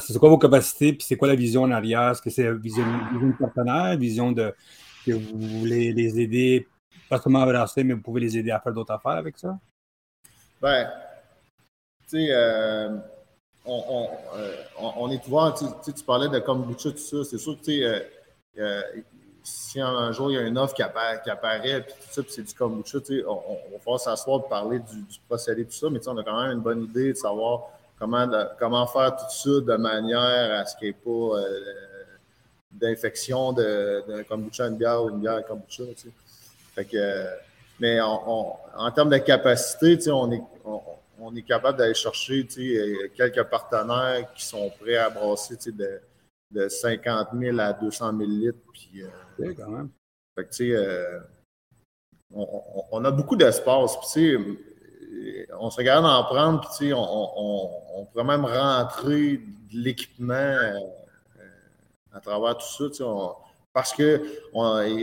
c'est 0.00 0.18
quoi 0.18 0.28
vos 0.28 0.38
capacités? 0.38 0.92
Puis 0.92 1.06
c'est 1.08 1.16
quoi 1.16 1.28
la 1.28 1.34
vision 1.34 1.62
en 1.62 1.70
arrière? 1.70 2.10
Est-ce 2.10 2.20
que 2.20 2.30
c'est 2.30 2.44
une 2.44 2.58
vision, 2.58 2.84
de 2.84 3.38
partenaire, 3.38 3.96
vision 3.96 4.32
de 4.32 4.54
que 5.06 5.12
vous 5.12 5.38
voulez 5.60 5.92
les 5.92 6.20
aider, 6.20 6.68
pas 7.08 7.18
seulement 7.18 7.40
à 7.40 7.46
brasser, 7.46 7.84
mais 7.84 7.94
vous 7.94 8.02
pouvez 8.02 8.20
les 8.20 8.36
aider 8.36 8.50
à 8.50 8.60
faire 8.60 8.74
d'autres 8.74 8.92
affaires 8.92 9.12
avec 9.12 9.38
ça? 9.38 9.58
Ben, 10.60 10.90
tu 12.08 12.26
sais, 12.26 12.32
euh, 13.68 14.56
on, 14.78 15.10
est 15.10 15.26
ouvert. 15.28 15.54
Tu, 15.54 15.92
tu, 15.92 16.04
parlais 16.04 16.28
de 16.28 16.38
kombucha, 16.38 16.90
tout 16.90 16.98
ça. 16.98 17.16
C'est 17.24 17.38
sûr 17.38 17.56
que 17.60 17.70
euh, 17.70 18.00
euh, 18.58 18.82
si 19.42 19.80
un 19.80 20.12
jour 20.12 20.30
il 20.30 20.34
y 20.34 20.38
a 20.38 20.42
une 20.42 20.58
offre 20.58 20.74
qui, 20.74 20.82
apparaît, 20.82 21.82
puis 21.82 21.92
tout 21.94 22.12
ça, 22.12 22.22
puis 22.22 22.32
c'est 22.32 22.42
du 22.42 22.54
kombucha, 22.54 22.98
on, 23.26 23.42
on, 23.86 23.92
va 23.92 23.98
s'asseoir 23.98 24.42
et 24.44 24.48
parler 24.48 24.78
du, 24.78 25.04
procédé, 25.28 25.64
tout 25.64 25.72
ça. 25.72 25.88
Mais 25.90 26.06
on 26.08 26.16
a 26.18 26.24
quand 26.24 26.42
même 26.42 26.52
une 26.52 26.62
bonne 26.62 26.84
idée 26.84 27.12
de 27.12 27.18
savoir 27.18 27.70
comment, 27.98 28.28
comment 28.58 28.86
faire 28.86 29.16
tout 29.16 29.30
ça 29.30 29.60
de 29.60 29.76
manière 29.76 30.60
à 30.60 30.64
ce 30.64 30.76
qu'il 30.76 30.88
n'y 30.88 30.90
ait 30.90 30.92
pas 30.92 31.38
d'infection 32.72 33.52
d'un 33.52 34.22
kombucha 34.28 34.64
à 34.64 34.68
une 34.68 34.76
bière 34.76 35.02
ou 35.02 35.10
une 35.10 35.20
bière 35.20 35.36
à 35.36 35.42
kombucha. 35.42 35.84
Fait 36.74 36.84
que, 36.84 37.26
mais 37.80 38.00
en 38.00 38.90
termes 38.94 39.10
de 39.10 39.18
capacité, 39.18 40.10
on 40.10 40.32
est 40.32 40.42
on 40.64 40.80
est 41.34 41.42
capable 41.42 41.78
d'aller 41.78 41.94
chercher 41.94 42.46
euh, 42.58 43.08
quelques 43.16 43.42
partenaires 43.44 44.32
qui 44.34 44.44
sont 44.44 44.70
prêts 44.80 44.96
à 44.96 45.10
brasser 45.10 45.56
de, 45.70 46.00
de 46.50 46.68
50 46.68 47.28
000 47.38 47.58
à 47.58 47.72
200 47.72 48.16
000 48.18 48.30
litres. 48.30 48.58
Puis, 48.72 49.02
euh, 49.02 49.54
quand 49.56 49.68
même. 49.68 49.88
Fait 50.36 50.70
euh, 50.70 51.18
on, 52.32 53.04
a 53.04 53.10
beaucoup 53.10 53.34
d'espace. 53.34 53.96
on 55.58 55.70
se 55.70 55.76
regarde 55.76 56.04
en 56.04 56.24
prendre, 56.24 56.60
puis 56.76 56.92
on, 56.92 58.00
on, 58.00 58.04
pourrait 58.06 58.24
même 58.24 58.44
rentrer 58.44 59.38
de 59.38 59.76
l'équipement 59.76 60.54
à 62.12 62.20
travers 62.20 62.56
tout 62.56 62.92
ça. 62.92 63.04
parce 63.72 63.92
que, 63.92 64.22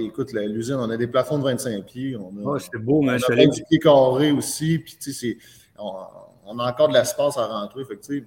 écoute, 0.06 0.32
l'usine, 0.32 0.76
on 0.76 0.90
a 0.90 0.96
des 0.96 1.08
plafonds 1.08 1.40
de 1.40 1.44
25 1.44 1.86
pieds. 1.86 2.16
On 2.16 2.30
a, 2.30 2.56
oh, 2.56 2.60
c'est 2.60 2.78
beau, 2.78 3.02
mais 3.02 3.18
on 3.28 3.34
a 3.34 3.46
du 3.48 3.64
pied 3.66 3.80
carré 3.80 4.32
aussi. 4.32 4.80
Puis, 4.80 4.96
tu 4.98 5.12
sais, 5.12 5.38
on, 5.78 6.60
a 6.60 6.72
encore 6.72 6.90
de 6.90 6.94
l'espace 6.94 7.38
à 7.38 7.48
rentrer. 7.48 7.84
Fait 7.86 8.26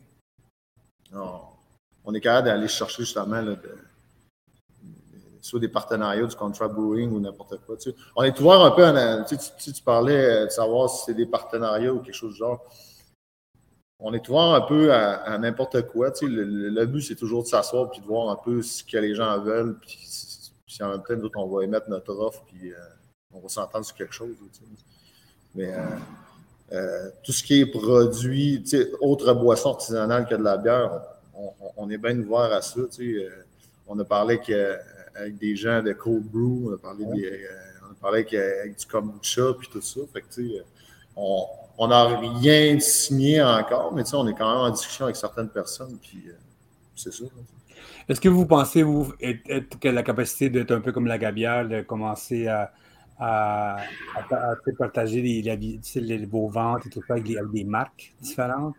on, 2.05 2.15
est 2.15 2.21
capable 2.21 2.49
d'aller 2.49 2.69
chercher 2.69 3.03
justement 3.03 3.43
soit 5.41 5.61
des 5.61 5.69
partenariats 5.69 6.27
du 6.27 6.37
contract 6.37 6.75
brewing 6.75 7.11
ou 7.11 7.21
n'importe 7.21 7.59
quoi. 7.65 7.77
On 8.17 8.23
est 8.23 8.39
ouvert 8.41 8.61
un 8.61 8.71
peu, 8.71 8.85
tu, 9.29 9.73
tu, 9.73 9.83
parlais 9.83 10.45
de 10.45 10.51
savoir 10.51 10.91
si 10.91 11.07
c'est 11.07 11.15
des 11.15 11.27
partenariats 11.27 11.93
ou 11.93 12.01
quelque 12.01 12.15
chose 12.15 12.33
du 12.33 12.39
genre. 12.39 12.65
On 14.01 14.13
est 14.13 14.29
ouvert 14.29 14.55
un 14.55 14.61
peu 14.61 14.93
à, 14.93 15.39
n'importe 15.39 15.83
quoi. 15.89 16.13
Le, 16.23 16.85
but, 16.87 17.03
c'est 17.03 17.17
toujours 17.17 17.43
de 17.43 17.49
s'asseoir 17.49 17.91
et 17.95 18.01
de 18.01 18.05
voir 18.05 18.29
un 18.31 18.37
peu 18.37 18.63
ce 18.63 18.85
que 18.85 18.99
les 18.99 19.15
gens 19.15 19.41
veulent. 19.41 19.79
Puis, 19.81 19.99
si 20.67 20.83
en 20.83 20.91
même 20.91 21.03
temps, 21.03 21.31
on 21.37 21.49
va 21.49 21.65
émettre 21.65 21.89
notre 21.89 22.15
offre 22.15 22.45
puis 22.47 22.73
euh, 22.73 22.77
on 23.33 23.41
va 23.41 23.49
s'entendre 23.49 23.85
sur 23.85 23.97
quelque 23.97 24.15
chose. 24.15 24.37
Mais 25.55 25.73
euh, 25.73 25.85
euh, 26.73 27.09
tout 27.23 27.33
ce 27.33 27.43
qui 27.43 27.61
est 27.61 27.67
produit, 27.67 28.63
autre 29.01 29.33
boisson 29.33 29.71
artisanale 29.71 30.27
que 30.27 30.35
de 30.35 30.43
la 30.43 30.59
bière, 30.59 31.01
on, 31.77 31.89
est 31.89 31.99
bien 31.99 32.19
ouvert 32.19 32.53
à 32.53 32.61
ça. 32.61 32.81
Euh, 32.81 33.29
on 33.87 33.99
a 33.99 34.05
parlé 34.05 34.39
avec 35.15 35.39
des 35.39 35.57
gens 35.57 35.83
de 35.83 35.93
cold 35.93 36.25
brew, 36.25 36.69
on 36.69 36.75
a 36.75 36.79
parlé, 36.79 37.05
euh, 37.05 37.47
on 37.89 37.93
a 37.93 37.95
parlé 38.01 38.19
avec, 38.19 38.77
du 38.77 38.87
kombucha 38.87 39.55
puis 39.59 39.69
tout 39.73 39.81
ça. 39.81 40.01
Fait 40.13 40.21
que, 40.21 40.27
on 41.17 41.89
n'a 41.89 42.19
rien 42.19 42.79
signé 42.81 43.43
encore, 43.43 43.95
mais 43.95 44.03
on 44.15 44.27
est 44.29 44.35
quand 44.35 44.49
même 44.49 44.71
en 44.71 44.71
discussion 44.71 45.07
avec 45.07 45.17
certaines 45.17 45.49
personnes, 45.49 45.97
puis 46.03 46.25
c'est 46.95 47.13
ça. 47.13 47.25
Est-ce 48.09 48.21
que 48.21 48.29
vous 48.29 48.47
pensez, 48.47 48.83
vous, 48.83 49.13
être, 49.21 49.79
que 49.79 49.89
la 49.89 50.03
capacité 50.03 50.51
d'être 50.51 50.73
un 50.73 50.81
peu 50.81 50.93
comme 50.93 51.07
la 51.07 51.19
gabière, 51.19 51.67
de 51.69 51.81
commencer 51.83 52.47
à 52.47 52.73
à, 53.19 53.77
partager 54.79 55.23
les, 55.23 56.27
vos 56.27 56.49
ventes 56.49 56.87
et 56.87 56.91
tout 56.91 57.03
ça 57.07 57.15
avec, 57.15 57.25
des 57.25 57.65
marques 57.65 58.15
différentes. 58.21 58.77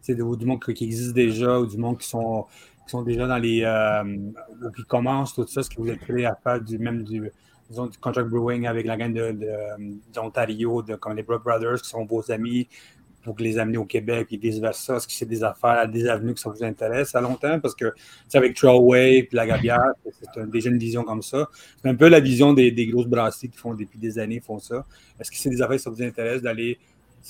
C'est 0.00 0.14
du 0.14 0.22
monde 0.22 0.60
qui 0.60 0.84
existe 0.84 1.14
déjà 1.14 1.58
ou 1.60 1.66
du 1.66 1.76
monde 1.76 1.98
qui 1.98 2.08
sont, 2.08 2.46
qui 2.84 2.90
sont 2.90 3.02
déjà 3.02 3.26
dans 3.26 3.38
les. 3.38 3.62
Euh, 3.62 4.04
ou 4.62 4.70
qui 4.70 4.84
commencent 4.84 5.34
tout 5.34 5.46
ça, 5.46 5.62
ce 5.62 5.70
que 5.70 5.80
vous 5.80 5.88
êtes 5.88 6.00
prêt 6.00 6.24
à 6.24 6.34
faire 6.42 6.60
du 6.60 6.78
même 6.78 7.02
du, 7.02 7.20
du 7.70 7.98
contract 8.00 8.28
brewing 8.28 8.66
avec 8.66 8.86
la 8.86 8.96
gang 8.96 9.12
d'Ontario, 10.12 10.82
de, 10.82 10.94
comme 10.96 11.16
les 11.16 11.22
Bro 11.22 11.38
Brothers 11.40 11.82
qui 11.82 11.88
sont 11.88 12.04
vos 12.04 12.30
amis. 12.30 12.68
Pour 13.34 13.44
les 13.44 13.58
amener 13.58 13.78
au 13.78 13.84
Québec 13.84 14.28
et 14.30 14.36
vice-versa? 14.36 14.96
Est-ce 14.96 15.06
que 15.06 15.12
c'est 15.12 15.26
des 15.26 15.42
affaires, 15.42 15.88
des 15.88 16.08
avenues 16.08 16.34
que 16.34 16.40
ça 16.40 16.50
vous 16.50 16.62
intéresse 16.64 17.14
à 17.14 17.20
long 17.20 17.36
terme? 17.36 17.60
Parce 17.60 17.74
que 17.74 17.92
avec 18.34 18.54
Trailway 18.54 19.18
et 19.18 19.28
la 19.32 19.46
Gabière, 19.46 19.92
c'est 20.04 20.50
déjà 20.50 20.70
une 20.70 20.78
vision 20.78 21.04
comme 21.04 21.22
ça. 21.22 21.48
C'est 21.82 21.88
un 21.88 21.94
peu 21.94 22.08
la 22.08 22.20
vision 22.20 22.52
des, 22.52 22.86
grosses 22.86 23.06
brasseries 23.06 23.50
qui 23.50 23.58
font 23.58 23.74
depuis 23.74 23.98
des 23.98 24.18
années 24.18 24.40
font 24.40 24.58
ça. 24.58 24.84
Est-ce 25.18 25.30
que 25.30 25.36
c'est 25.36 25.50
des 25.50 25.62
affaires 25.62 25.76
que 25.76 25.82
ça 25.82 25.90
vous 25.90 26.02
intéresse 26.02 26.42
d'aller 26.42 26.78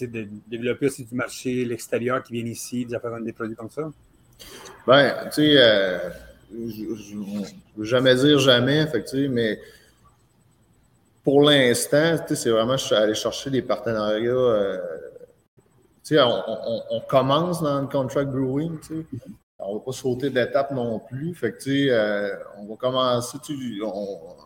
de 0.00 0.28
développer 0.47 0.87
aussi 0.87 1.05
du 1.05 1.14
marché, 1.14 1.64
l'extérieur 1.64 2.23
qui 2.23 2.35
vient 2.35 2.45
ici, 2.45 2.85
des 2.85 2.95
affaires 2.95 3.19
des 3.21 3.33
produits 3.33 3.57
comme 3.57 3.71
ça? 3.71 3.90
Ben, 4.87 5.12
tu 5.25 5.43
sais, 5.43 5.55
euh, 5.57 6.11
je 6.52 7.17
ne 7.17 7.45
veux 7.76 7.85
jamais 7.85 8.14
dire 8.14 8.38
jamais, 8.38 8.83
effectivement, 8.83 9.35
mais 9.35 9.59
pour 11.25 11.43
l'instant, 11.43 12.17
c'est 12.26 12.50
vraiment 12.50 12.76
aller 12.93 13.14
chercher 13.14 13.50
des 13.50 13.62
partenariats. 13.62 14.31
Euh, 14.31 14.78
on, 16.17 17.00
commence 17.09 17.62
dans 17.62 17.81
le 17.81 17.87
contract 17.87 18.31
brewing. 18.31 18.79
On 19.59 19.75
ne 19.75 19.79
va 19.79 19.85
pas 19.85 19.93
sauter 19.93 20.31
d'étape 20.31 20.71
non 20.71 21.00
plus. 21.00 21.35
Fait 21.35 21.53
que, 21.53 21.88
euh, 21.91 22.37
on 22.59 22.67
va 22.67 22.77
commencer. 22.77 23.38
On, 23.83 24.37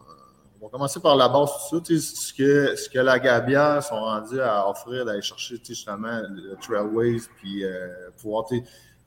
va 0.60 0.68
commencer 0.70 1.00
par 1.00 1.16
la 1.16 1.28
base 1.28 1.50
tout 1.68 1.84
ça. 1.84 1.94
Ce 2.00 2.32
que, 2.32 2.76
ce 2.76 2.88
que 2.88 2.98
la 2.98 3.18
Gabière 3.18 3.82
sont 3.82 4.00
rendus 4.00 4.40
à 4.40 4.68
offrir, 4.68 5.04
d'aller 5.04 5.22
chercher 5.22 5.56
justement 5.62 6.22
le 6.28 6.56
Trailways, 6.60 7.22
puis 7.38 7.64
euh, 7.64 7.88
pouvoir 8.20 8.46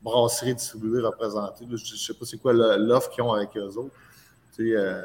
brasserie, 0.01 0.53
distribuer, 0.53 1.01
représenter. 1.01 1.65
Je 1.67 1.73
ne 1.73 1.77
sais 1.77 2.13
pas 2.13 2.25
c'est 2.25 2.37
quoi 2.37 2.53
l'offre 2.53 3.09
qu'ils 3.09 3.23
ont 3.23 3.33
avec 3.33 3.57
eux 3.57 3.77
autres. 3.77 3.95
Euh, 4.59 5.01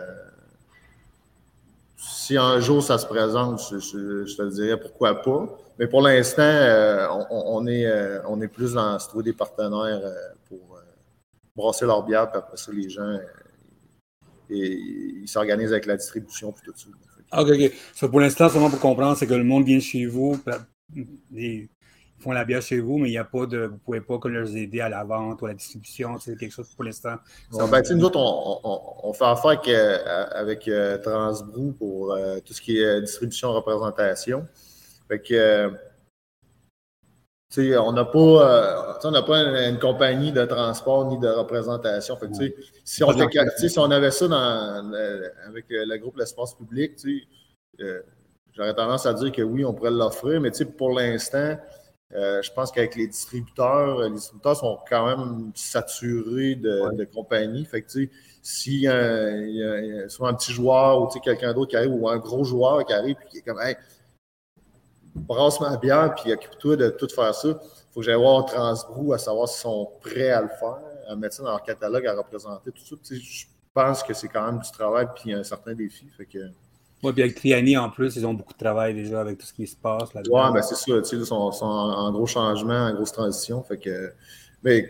si 2.02 2.36
un 2.36 2.60
jour 2.60 2.82
ça 2.82 2.96
se 2.98 3.06
présente, 3.06 3.60
je, 3.60 4.36
te 4.36 4.48
dirais 4.50 4.80
pourquoi 4.80 5.20
pas. 5.20 5.58
Mais 5.78 5.86
pour 5.86 6.02
l'instant, 6.02 6.42
euh, 6.42 7.06
on, 7.30 7.66
est, 7.66 7.86
euh, 7.86 8.20
on 8.26 8.40
est 8.40 8.48
plus 8.48 8.74
dans 8.74 8.98
se 8.98 9.08
trouver 9.08 9.24
des 9.24 9.32
partenaires 9.32 10.00
pour 10.48 10.78
brasser 11.56 11.86
leur 11.86 12.02
bière, 12.04 12.30
puis 12.30 12.38
après 12.38 12.56
ça, 12.56 12.72
les 12.72 12.88
gens 12.88 13.18
et, 14.50 14.78
ils 15.22 15.28
s'organisent 15.28 15.72
avec 15.72 15.86
la 15.86 15.96
distribution 15.96 16.52
puis 16.52 16.62
tout 16.64 16.72
ça. 16.76 16.88
OK, 17.40 17.48
OK. 17.48 18.10
pour 18.10 18.20
l'instant, 18.20 18.48
seulement 18.48 18.70
pour 18.70 18.80
comprendre, 18.80 19.16
c'est 19.16 19.26
que 19.26 19.34
le 19.34 19.44
monde 19.44 19.64
vient 19.64 19.78
chez 19.78 20.06
vous, 20.06 20.42
font 22.20 22.32
la 22.32 22.44
bière 22.44 22.62
chez 22.62 22.80
vous, 22.80 22.98
mais 22.98 23.08
il 23.08 23.12
n'y 23.12 23.18
a 23.18 23.24
pas 23.24 23.46
de. 23.46 23.58
Vous 23.58 23.72
ne 23.74 23.78
pouvez 23.78 24.00
pas 24.00 24.18
leur 24.28 24.48
aider 24.54 24.80
à 24.80 24.88
la 24.88 25.04
vente 25.04 25.40
ou 25.42 25.46
à 25.46 25.48
la 25.48 25.54
distribution. 25.54 26.18
C'est 26.18 26.36
quelque 26.36 26.52
chose 26.52 26.68
pour 26.74 26.84
l'instant. 26.84 27.16
ben, 27.50 27.82
nous 27.90 28.04
autres, 28.04 28.18
on, 28.18 29.12
fait 29.12 29.24
affaire 29.24 29.50
avec, 29.50 29.68
euh, 29.68 30.26
avec 30.32 30.68
euh, 30.68 30.98
Transbrou 30.98 31.72
pour 31.72 32.12
euh, 32.12 32.38
tout 32.44 32.52
ce 32.52 32.60
qui 32.60 32.78
est 32.78 33.00
distribution 33.00 33.52
représentation. 33.52 34.46
Fait 35.08 35.20
que. 35.20 35.72
on 37.78 37.92
n'a 37.92 38.04
pas, 38.04 38.98
on 39.02 39.22
pas 39.22 39.38
une, 39.68 39.78
compagnie 39.78 40.30
de 40.30 40.44
transport 40.44 41.06
ni 41.06 41.18
de 41.18 41.28
représentation. 41.28 42.16
Fait 42.16 42.28
que, 42.28 42.34
si, 42.84 43.02
on 43.02 43.12
si 43.56 43.78
on 43.78 43.90
avait 43.90 44.10
ça 44.10 44.28
dans, 44.28 44.92
avec 45.48 45.64
le 45.70 45.96
groupe 45.96 46.18
L'Espace 46.18 46.54
Public, 46.54 46.92
j'aurais 48.52 48.74
tendance 48.74 49.06
à 49.06 49.14
dire 49.14 49.32
que 49.32 49.42
oui, 49.42 49.64
on 49.64 49.72
pourrait 49.72 49.90
l'offrir, 49.90 50.40
mais 50.40 50.50
pour 50.76 50.90
l'instant, 50.92 51.56
euh, 52.12 52.42
je 52.42 52.52
pense 52.52 52.72
qu'avec 52.72 52.96
les 52.96 53.06
distributeurs, 53.06 54.00
les 54.02 54.10
distributeurs 54.10 54.56
sont 54.56 54.78
quand 54.88 55.06
même 55.06 55.52
saturés 55.54 56.56
de, 56.56 57.04
compagnies. 57.04 57.64
Fait 57.64 57.82
que, 57.82 57.88
s'il 58.42 58.80
y, 58.80 58.88
a, 58.88 60.08
soit 60.08 60.28
un 60.28 60.34
petit 60.34 60.52
joueur 60.52 61.02
ou 61.02 61.06
quelqu'un 61.20 61.52
d'autre 61.52 61.70
qui 61.70 61.76
arrive 61.76 61.92
ou 61.92 62.08
un 62.08 62.18
gros 62.18 62.42
joueur 62.42 62.84
qui 62.84 62.92
arrive 62.92 63.16
et 63.24 63.28
qui 63.28 63.38
est 63.38 63.42
comme 63.42 63.60
Hey, 63.60 63.76
brasse 65.14 65.60
ma 65.60 65.76
bière 65.76 66.14
puis 66.16 66.32
occupe-toi 66.32 66.76
de 66.76 66.90
tout 66.90 67.08
faire 67.08 67.34
ça, 67.34 67.48
il 67.48 67.92
faut 67.92 68.00
que 68.00 68.06
j'aille 68.06 68.16
voir 68.16 68.44
Transbrou 68.44 69.12
à 69.12 69.18
savoir 69.18 69.48
s'ils 69.48 69.62
sont 69.62 69.90
prêts 70.00 70.30
à 70.30 70.42
le 70.42 70.48
faire, 70.48 70.78
à 71.08 71.14
mettre 71.14 71.36
ça 71.36 71.42
dans 71.44 71.50
leur 71.50 71.62
catalogue, 71.62 72.06
à 72.06 72.14
représenter 72.14 72.72
tout 72.72 72.84
ça. 72.84 72.96
Je 73.14 73.44
pense 73.72 74.02
que 74.02 74.14
c'est 74.14 74.28
quand 74.28 74.46
même 74.46 74.60
du 74.60 74.70
travail 74.72 75.06
puis 75.14 75.32
un 75.32 75.44
certain 75.44 75.74
défi. 75.74 76.08
Fait 76.16 76.26
que, 76.26 76.38
oui, 77.02 77.12
puis 77.12 77.22
avec 77.22 77.34
Triani 77.34 77.76
en 77.76 77.88
plus, 77.88 78.16
ils 78.16 78.26
ont 78.26 78.34
beaucoup 78.34 78.52
de 78.52 78.58
travail 78.58 78.94
déjà 78.94 79.20
avec 79.20 79.38
tout 79.38 79.46
ce 79.46 79.52
qui 79.54 79.66
se 79.66 79.76
passe 79.76 80.12
là 80.12 80.20
Oui, 80.30 80.52
ben 80.52 80.62
c'est 80.62 80.74
ça. 80.74 81.16
Ils 81.16 81.24
sont, 81.24 81.50
sont 81.50 81.64
en, 81.64 82.12
gros 82.12 82.26
changement, 82.26 82.86
en 82.86 82.94
grosse 82.94 83.12
transition. 83.12 83.62
Fait 83.62 83.78
que, 83.78 84.12
mais 84.62 84.86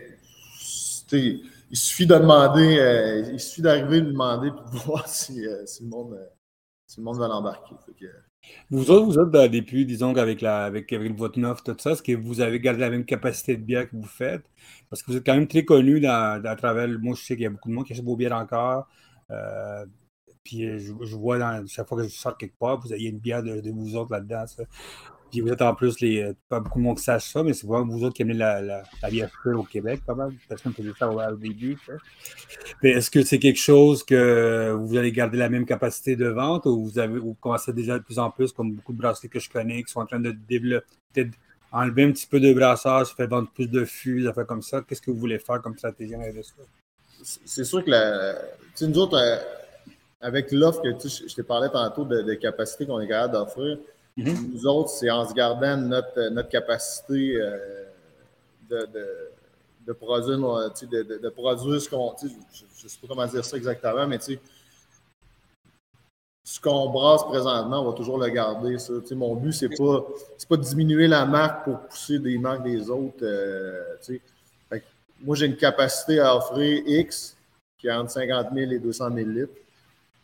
il 1.13 1.77
suffit 1.77 2.05
de 2.05 2.15
demander, 2.15 2.77
euh, 2.79 3.31
il 3.31 3.39
suffit 3.39 3.61
d'arriver 3.61 3.97
et 3.97 4.01
de 4.01 4.11
demander 4.11 4.47
et 4.47 4.51
de 4.51 4.77
voir 4.85 5.07
si, 5.07 5.45
euh, 5.45 5.65
si, 5.65 5.83
le, 5.83 5.89
monde, 5.89 6.13
euh, 6.13 6.25
si 6.85 6.99
le 6.99 7.05
monde 7.05 7.17
va 7.17 7.27
l'embarquer. 7.27 7.75
Vous 8.69 8.89
autres, 8.91 9.05
vous 9.05 9.19
êtes 9.19 9.51
depuis, 9.51 9.85
disons 9.85 10.13
qu'avec 10.13 10.43
avec, 10.43 10.91
avec 10.91 11.15
votre 11.15 11.41
offre, 11.43 11.63
tout 11.63 11.75
ça, 11.79 11.91
est-ce 11.91 12.03
que 12.03 12.13
vous 12.13 12.41
avez 12.41 12.59
gardé 12.59 12.81
la 12.81 12.89
même 12.89 13.05
capacité 13.05 13.55
de 13.55 13.61
bière 13.61 13.89
que 13.89 13.95
vous 13.95 14.03
faites? 14.03 14.43
Parce 14.89 15.01
que 15.01 15.11
vous 15.11 15.17
êtes 15.17 15.25
quand 15.25 15.35
même 15.35 15.47
très 15.47 15.63
connu 15.63 16.01
dans, 16.01 16.41
à 16.43 16.55
travers. 16.55 16.87
Moi, 16.99 17.15
je 17.15 17.21
sais 17.23 17.35
qu'il 17.35 17.43
y 17.43 17.47
a 17.47 17.51
beaucoup 17.51 17.69
de 17.69 17.73
monde 17.73 17.85
qui 17.85 17.93
achète 17.93 18.03
vos 18.03 18.15
bières 18.17 18.33
encore. 18.35 18.87
Puis 20.43 20.65
euh, 20.65 20.79
je, 20.79 21.15
vois 21.15 21.37
dans, 21.37 21.65
chaque 21.67 21.87
fois 21.87 21.97
que 21.97 22.03
je 22.07 22.09
sors 22.09 22.37
quelque 22.37 22.57
part, 22.57 22.79
vous 22.79 22.91
avez 22.91 23.03
une 23.03 23.19
bière 23.19 23.43
de, 23.43 23.69
vous 23.71 23.95
autres 23.95 24.11
là-dedans. 24.11 24.45
Puis 25.29 25.39
vous 25.39 25.49
êtes 25.49 25.61
en 25.61 25.73
plus 25.73 25.99
les. 26.01 26.21
Euh, 26.21 26.33
pas 26.49 26.59
beaucoup 26.59 26.79
de 26.79 26.83
monde 26.83 26.97
qui 26.97 27.03
sache 27.03 27.31
ça, 27.31 27.41
mais 27.41 27.53
c'est 27.53 27.65
vraiment 27.65 27.85
vous 27.85 28.03
autres 28.03 28.15
qui 28.15 28.23
amenez 28.23 28.37
la, 28.37 28.61
la, 28.61 29.09
bière 29.09 29.29
fraîche 29.29 29.55
au 29.55 29.63
Québec, 29.63 30.01
quand 30.05 30.15
même. 30.15 30.35
Personne 30.49 30.73
ne 30.77 30.83
faisait 30.83 30.93
ça 30.97 31.09
au 31.09 31.35
début. 31.37 31.77
Est-ce 32.83 33.09
que 33.09 33.23
c'est 33.23 33.39
quelque 33.39 33.59
chose 33.59 34.03
que 34.03 34.71
vous 34.77 34.97
allez 34.97 35.11
garder 35.11 35.37
la 35.37 35.47
même 35.47 35.65
capacité 35.65 36.15
de 36.15 36.27
vente 36.27 36.65
ou 36.65 36.83
vous 36.83 36.99
avez 36.99 37.19
vous 37.19 37.35
commencez 37.35 37.71
déjà 37.71 37.97
de 37.97 38.03
plus 38.03 38.19
en 38.19 38.29
plus, 38.29 38.51
comme 38.51 38.73
beaucoup 38.73 38.93
de 38.93 38.97
brasseries 38.97 39.29
que 39.29 39.39
je 39.39 39.49
connais, 39.49 39.83
qui 39.83 39.91
sont 39.91 40.01
en 40.01 40.05
train 40.05 40.19
de 40.19 40.31
développer, 40.31 40.85
peut-être 41.13 41.37
enlever 41.71 42.03
un 42.03 42.11
petit 42.11 42.27
peu 42.27 42.39
de 42.39 42.53
brassage, 42.53 43.13
faire 43.15 43.27
vendre 43.27 43.49
plus 43.51 43.67
de 43.67 43.85
fûts, 43.85 44.23
des 44.23 44.45
comme 44.45 44.61
ça? 44.61 44.81
Qu'est-ce 44.81 45.01
que 45.01 45.11
vous 45.11 45.17
voulez 45.17 45.39
faire 45.39 45.61
comme 45.61 45.77
stratégie 45.77 46.15
en 46.15 46.21
ça? 46.21 46.53
C'est 47.23 47.63
sûr 47.63 47.85
que 47.85 47.91
la, 47.91 48.35
nous 48.81 48.97
autres, 48.97 49.17
euh, 49.17 49.37
avec 50.21 50.51
l'offre 50.51 50.81
que 50.81 50.89
je 50.89 51.35
t'ai 51.35 51.43
parlé 51.43 51.69
tantôt 51.69 52.05
de, 52.05 52.21
de 52.21 52.33
capacité 52.35 52.85
qu'on 52.85 52.99
est 52.99 53.07
capable 53.07 53.33
d'offrir, 53.33 53.77
mhm. 54.17 54.51
nous 54.53 54.67
autres, 54.67 54.89
c'est 54.89 55.09
en 55.09 55.27
se 55.27 55.33
gardant 55.33 55.77
notre, 55.77 56.29
notre 56.29 56.49
capacité 56.49 57.35
euh, 57.37 57.85
de, 58.69 58.87
de, 59.87 59.93
produire, 59.93 60.37
de, 60.37 61.17
de, 61.17 61.29
produire 61.29 61.81
ce 61.81 61.89
qu'on. 61.89 62.15
Je 62.21 62.27
ne 62.27 62.89
sais 62.89 62.99
pas 63.01 63.07
comment 63.07 63.25
dire 63.25 63.43
ça 63.43 63.57
exactement, 63.57 64.07
mais 64.07 64.19
tu 64.19 64.33
sais, 64.33 64.39
ce 66.43 66.59
qu'on 66.59 66.89
brasse 66.89 67.23
présentement, 67.23 67.81
on 67.81 67.91
va 67.91 67.97
toujours 67.97 68.17
le 68.17 68.27
garder. 68.29 68.77
Ça. 68.77 68.93
mon 69.11 69.35
but, 69.35 69.53
c'est 69.53 69.69
pas, 69.69 70.05
pas 70.49 70.57
de 70.57 70.63
diminuer 70.63 71.07
la 71.07 71.25
marque 71.25 71.65
pour 71.65 71.79
pousser 71.81 72.19
des 72.19 72.37
marques 72.37 72.63
des 72.63 72.89
autres. 72.89 73.23
Euh, 73.23 73.83
moi, 75.23 75.35
j'ai 75.35 75.45
une 75.45 75.55
capacité 75.55 76.19
à 76.19 76.35
offrir 76.35 76.81
X 76.85 77.37
qui 77.77 77.87
est 77.87 77.91
entre 77.91 78.11
50 78.11 78.47
000 78.53 78.71
et 78.71 78.79
200 78.79 79.09
000 79.13 79.29
litres. 79.29 79.53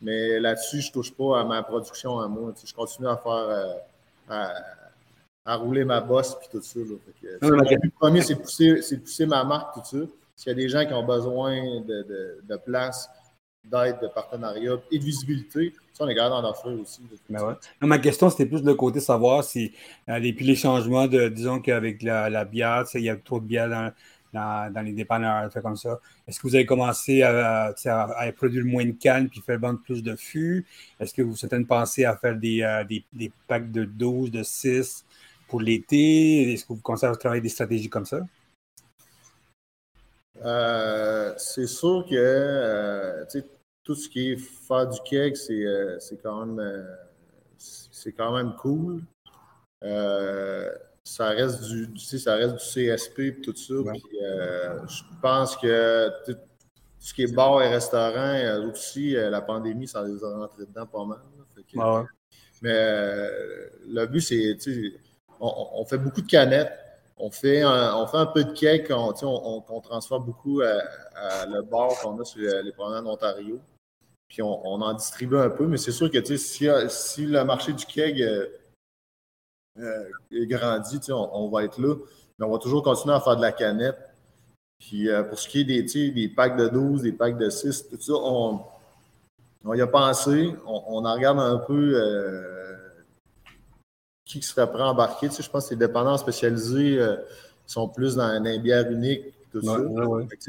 Mais 0.00 0.38
là-dessus, 0.38 0.80
je 0.80 0.88
ne 0.88 0.92
touche 0.92 1.12
pas 1.12 1.40
à 1.40 1.44
ma 1.44 1.62
production 1.62 2.20
à 2.20 2.28
moi. 2.28 2.52
je 2.64 2.72
continue 2.72 3.08
à 3.08 3.16
faire 3.16 3.32
euh, 4.30 4.46
à, 5.44 5.56
rouler 5.56 5.84
ma 5.84 6.00
bosse 6.00 6.36
et 6.42 6.48
tout 6.50 6.62
ça. 6.62 6.78
le 7.42 7.90
premier, 7.98 8.22
c'est 8.22 8.36
pousser, 8.36 8.80
pousser 8.98 9.26
ma 9.26 9.44
marque, 9.44 9.74
tout 9.74 9.84
ça. 9.84 10.06
S'il 10.36 10.50
y 10.50 10.52
a 10.52 10.54
des 10.54 10.68
gens 10.68 10.86
qui 10.86 10.92
ont 10.92 11.04
besoin 11.04 11.80
de, 11.80 12.38
de, 12.48 12.56
place, 12.58 13.10
d'aide, 13.64 13.98
de 14.00 14.06
partenariat 14.06 14.76
et 14.92 14.98
de 14.98 15.04
visibilité, 15.04 15.74
ça, 15.92 16.04
on 16.04 16.08
est 16.08 16.14
capable 16.14 16.42
d'en 16.42 16.50
offrir 16.50 16.78
aussi. 16.80 17.00
Ben 17.28 17.56
ma 17.80 17.98
question, 17.98 18.30
c'était 18.30 18.46
plus 18.46 18.62
de 18.62 18.72
côté 18.72 19.00
savoir 19.00 19.42
si, 19.42 19.72
euh, 20.08 20.20
depuis 20.20 20.44
les 20.44 20.54
changements 20.54 21.08
de, 21.08 21.28
disons 21.28 21.60
qu'avec 21.60 22.02
la, 22.02 22.30
la 22.30 22.44
bière, 22.44 22.84
il 22.94 23.00
y 23.00 23.10
a 23.10 23.16
trop 23.16 23.40
de 23.40 23.46
bière 23.46 23.68
dans 23.68 23.92
dans, 24.32 24.84
les 24.84 24.92
dépanneurs, 24.92 25.52
fait 25.52 25.62
comme 25.62 25.76
ça. 25.76 26.00
Est-ce 26.26 26.38
que 26.38 26.46
vous 26.46 26.54
avez 26.54 26.66
commencé 26.66 27.22
à, 27.22 27.74
produire 28.36 28.64
moins 28.64 28.84
de 28.84 28.92
cannes 28.92 29.28
puis 29.28 29.40
faire 29.40 29.58
vendre 29.58 29.80
plus 29.82 30.02
de 30.02 30.14
fûts? 30.16 30.66
Est-ce 31.00 31.14
que 31.14 31.22
vous 31.22 31.36
une 31.52 31.66
pensée 31.66 32.04
à 32.04 32.16
faire 32.16 32.36
des, 32.36 32.62
euh, 32.62 32.84
des, 32.84 33.04
des, 33.12 33.32
packs 33.46 33.70
de 33.70 33.84
12, 33.84 34.30
de 34.30 34.42
6 34.42 35.04
pour 35.48 35.60
l'été? 35.60 36.52
Est-ce 36.52 36.64
que 36.64 36.72
vous 36.74 36.80
commencez 36.80 37.06
à 37.06 37.14
travailler 37.16 37.42
des 37.42 37.48
stratégies 37.48 37.88
comme 37.88 38.06
ça? 38.06 38.20
Euh, 40.44 41.34
c'est 41.36 41.66
sûr 41.66 42.06
que 42.08 42.14
euh, 42.14 43.24
tout 43.82 43.94
ce 43.94 44.08
qui 44.08 44.32
est 44.32 44.36
faire 44.36 44.86
du 44.86 44.98
keg, 45.04 45.34
c'est 45.34 46.22
quand 46.22 46.46
même 46.46 46.86
c'est 47.56 48.12
quand 48.12 48.36
même 48.36 48.54
cool 48.56 49.02
ça 51.08 51.30
reste 51.30 51.62
du, 51.64 51.98
ça 51.98 52.34
reste 52.34 52.56
du 52.56 52.58
CSP 52.58 53.18
et 53.20 53.40
tout 53.40 53.56
ça. 53.56 53.72
Euh, 53.72 54.78
je 54.86 55.02
pense 55.22 55.56
que 55.56 56.10
tout 56.26 56.36
ce 56.98 57.14
qui 57.14 57.22
est 57.22 57.34
bar 57.34 57.62
et 57.62 57.68
restaurant, 57.68 58.34
euh, 58.34 58.70
aussi, 58.70 59.16
euh, 59.16 59.30
la 59.30 59.40
pandémie, 59.40 59.88
ça 59.88 60.02
les 60.02 60.22
a 60.22 60.28
rentrés 60.28 60.66
dedans 60.66 60.86
pas 60.86 61.04
mal. 61.06 61.18
Mais 62.60 62.74
le 63.86 64.06
but, 64.06 64.20
c'est, 64.20 64.58
on, 65.40 65.84
fait 65.86 65.98
beaucoup 65.98 66.20
de 66.20 66.26
canettes. 66.26 66.72
On 67.16 67.30
fait 67.30 67.62
un, 67.62 67.96
on 67.96 68.06
fait 68.06 68.18
un 68.18 68.26
peu 68.26 68.44
de 68.44 68.52
cake, 68.52 68.88
on, 68.90 69.14
on, 69.22 69.80
transfère 69.80 70.20
beaucoup 70.20 70.60
à, 70.60 71.46
le 71.46 71.62
bar 71.62 71.88
qu'on 72.00 72.20
a 72.20 72.24
sur 72.24 72.40
les 72.40 72.72
promenades 72.72 73.04
d'Ontario. 73.04 73.60
Puis 74.28 74.42
on, 74.42 74.64
en 74.64 74.94
distribue 74.94 75.38
un 75.38 75.50
peu, 75.50 75.66
mais 75.66 75.78
c'est 75.78 75.92
sûr 75.92 76.10
que 76.10 76.22
si, 76.36 76.68
si 76.88 77.26
le 77.26 77.44
marché 77.44 77.72
du 77.72 77.86
keg 77.86 78.22
grandit, 80.46 81.00
on, 81.10 81.30
on, 81.32 81.48
va 81.48 81.64
être 81.64 81.80
là. 81.80 81.94
Mais 82.38 82.46
on 82.46 82.50
va 82.50 82.58
toujours 82.58 82.82
continuer 82.82 83.14
à 83.14 83.20
faire 83.20 83.36
de 83.36 83.42
la 83.42 83.52
canette. 83.52 83.98
Puis 84.78 85.08
pour 85.28 85.38
ce 85.38 85.48
qui 85.48 85.60
est 85.60 85.64
des, 85.64 86.10
des 86.10 86.28
packs 86.28 86.56
de 86.56 86.68
12, 86.68 87.02
des 87.02 87.12
packs 87.12 87.36
de 87.36 87.50
6, 87.50 87.88
tout 87.88 88.00
ça, 88.00 88.12
on, 88.14 88.60
on 89.64 89.74
y 89.74 89.80
a 89.80 89.86
pensé. 89.86 90.54
On, 90.66 90.82
on 90.86 91.04
en 91.04 91.14
regarde 91.14 91.40
un 91.40 91.58
peu 91.58 91.96
qui 94.28 94.42
serait 94.42 94.70
prêt 94.70 94.82
à 94.82 94.86
embarquer. 94.86 95.28
Tu 95.28 95.36
sais, 95.36 95.42
je 95.42 95.50
pense 95.50 95.66
que 95.66 95.70
les 95.70 95.86
dépendants 95.86 96.16
spécialisés 96.18 96.98
euh, 96.98 97.16
sont 97.66 97.88
plus 97.88 98.16
dans 98.16 98.24
un 98.24 98.58
bière 98.58 98.88
unique. 98.90 99.34
Tout 99.50 99.62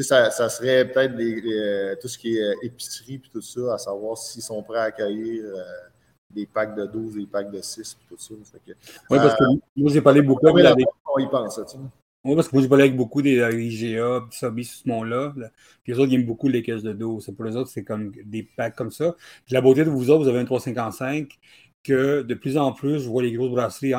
ça. 0.02 0.30
ça. 0.30 0.50
serait 0.50 0.86
peut-être 0.92 1.14
euh, 1.18 1.96
tout 2.02 2.10
ce 2.10 2.18
qui 2.18 2.38
est 2.38 2.44
euh, 2.44 2.54
épicerie 2.62 3.16
et 3.16 3.30
tout 3.32 3.42
ça, 3.42 3.76
à 3.76 3.78
savoir 3.78 4.18
s'ils 4.18 4.44
sont 4.44 4.62
prêts 4.62 4.80
à 4.80 4.84
accueillir 4.84 5.46
des 6.34 6.46
packs 6.46 6.76
de 6.76 6.86
12, 6.86 7.16
des 7.16 7.26
packs 7.26 7.52
de 7.52 7.62
6 7.62 7.98
tout 8.08 8.16
ça. 8.18 8.34
oui, 9.10 9.18
parce 9.18 9.36
que 9.36 9.44
moi, 9.76 9.92
j'ai 9.92 10.02
parlé 10.02 10.22
beaucoup 10.22 10.48
avec. 10.48 10.86
On 11.14 11.20
y 11.20 11.28
pense, 11.28 11.56
tu 11.56 11.78
Oui, 12.24 12.36
parce 12.36 12.48
que 12.48 12.56
moi, 12.56 12.62
j'ai 12.62 12.70
parlé 12.70 12.84
avec 12.86 12.96
beaucoup 12.96 13.22
des 13.22 13.38
IGA, 13.38 14.20
des 14.20 14.36
Sobi, 14.36 14.64
ce 14.66 14.88
monde-là. 14.88 15.34
Puis 15.84 15.94
les 15.94 16.00
autres, 16.00 16.12
ils 16.12 16.16
aiment 16.16 16.26
beaucoup 16.26 16.48
les 16.48 16.62
caisses 16.62 16.84
de 16.84 16.94
12. 16.94 17.32
Pour 17.36 17.46
les 17.46 17.56
autres, 17.56 17.70
c'est 17.70 17.84
comme 17.84 18.12
des 18.24 18.44
packs 18.44 18.76
comme 18.76 18.92
ça. 18.92 19.16
Puis 19.46 19.56
la 19.56 19.62
beauté 19.62 19.84
de 19.84 19.90
vous 19.90 20.10
autres, 20.10 20.24
vous 20.24 20.30
avez 20.30 20.40
un 20.40 20.46
355 20.46 21.38
que 21.84 22.22
de 22.22 22.34
plus 22.36 22.58
en 22.58 22.74
plus, 22.74 23.00
je 23.00 23.10
vois 23.10 23.24
les 23.24 23.32
grosses 23.32 23.52
brasseries 23.52 23.94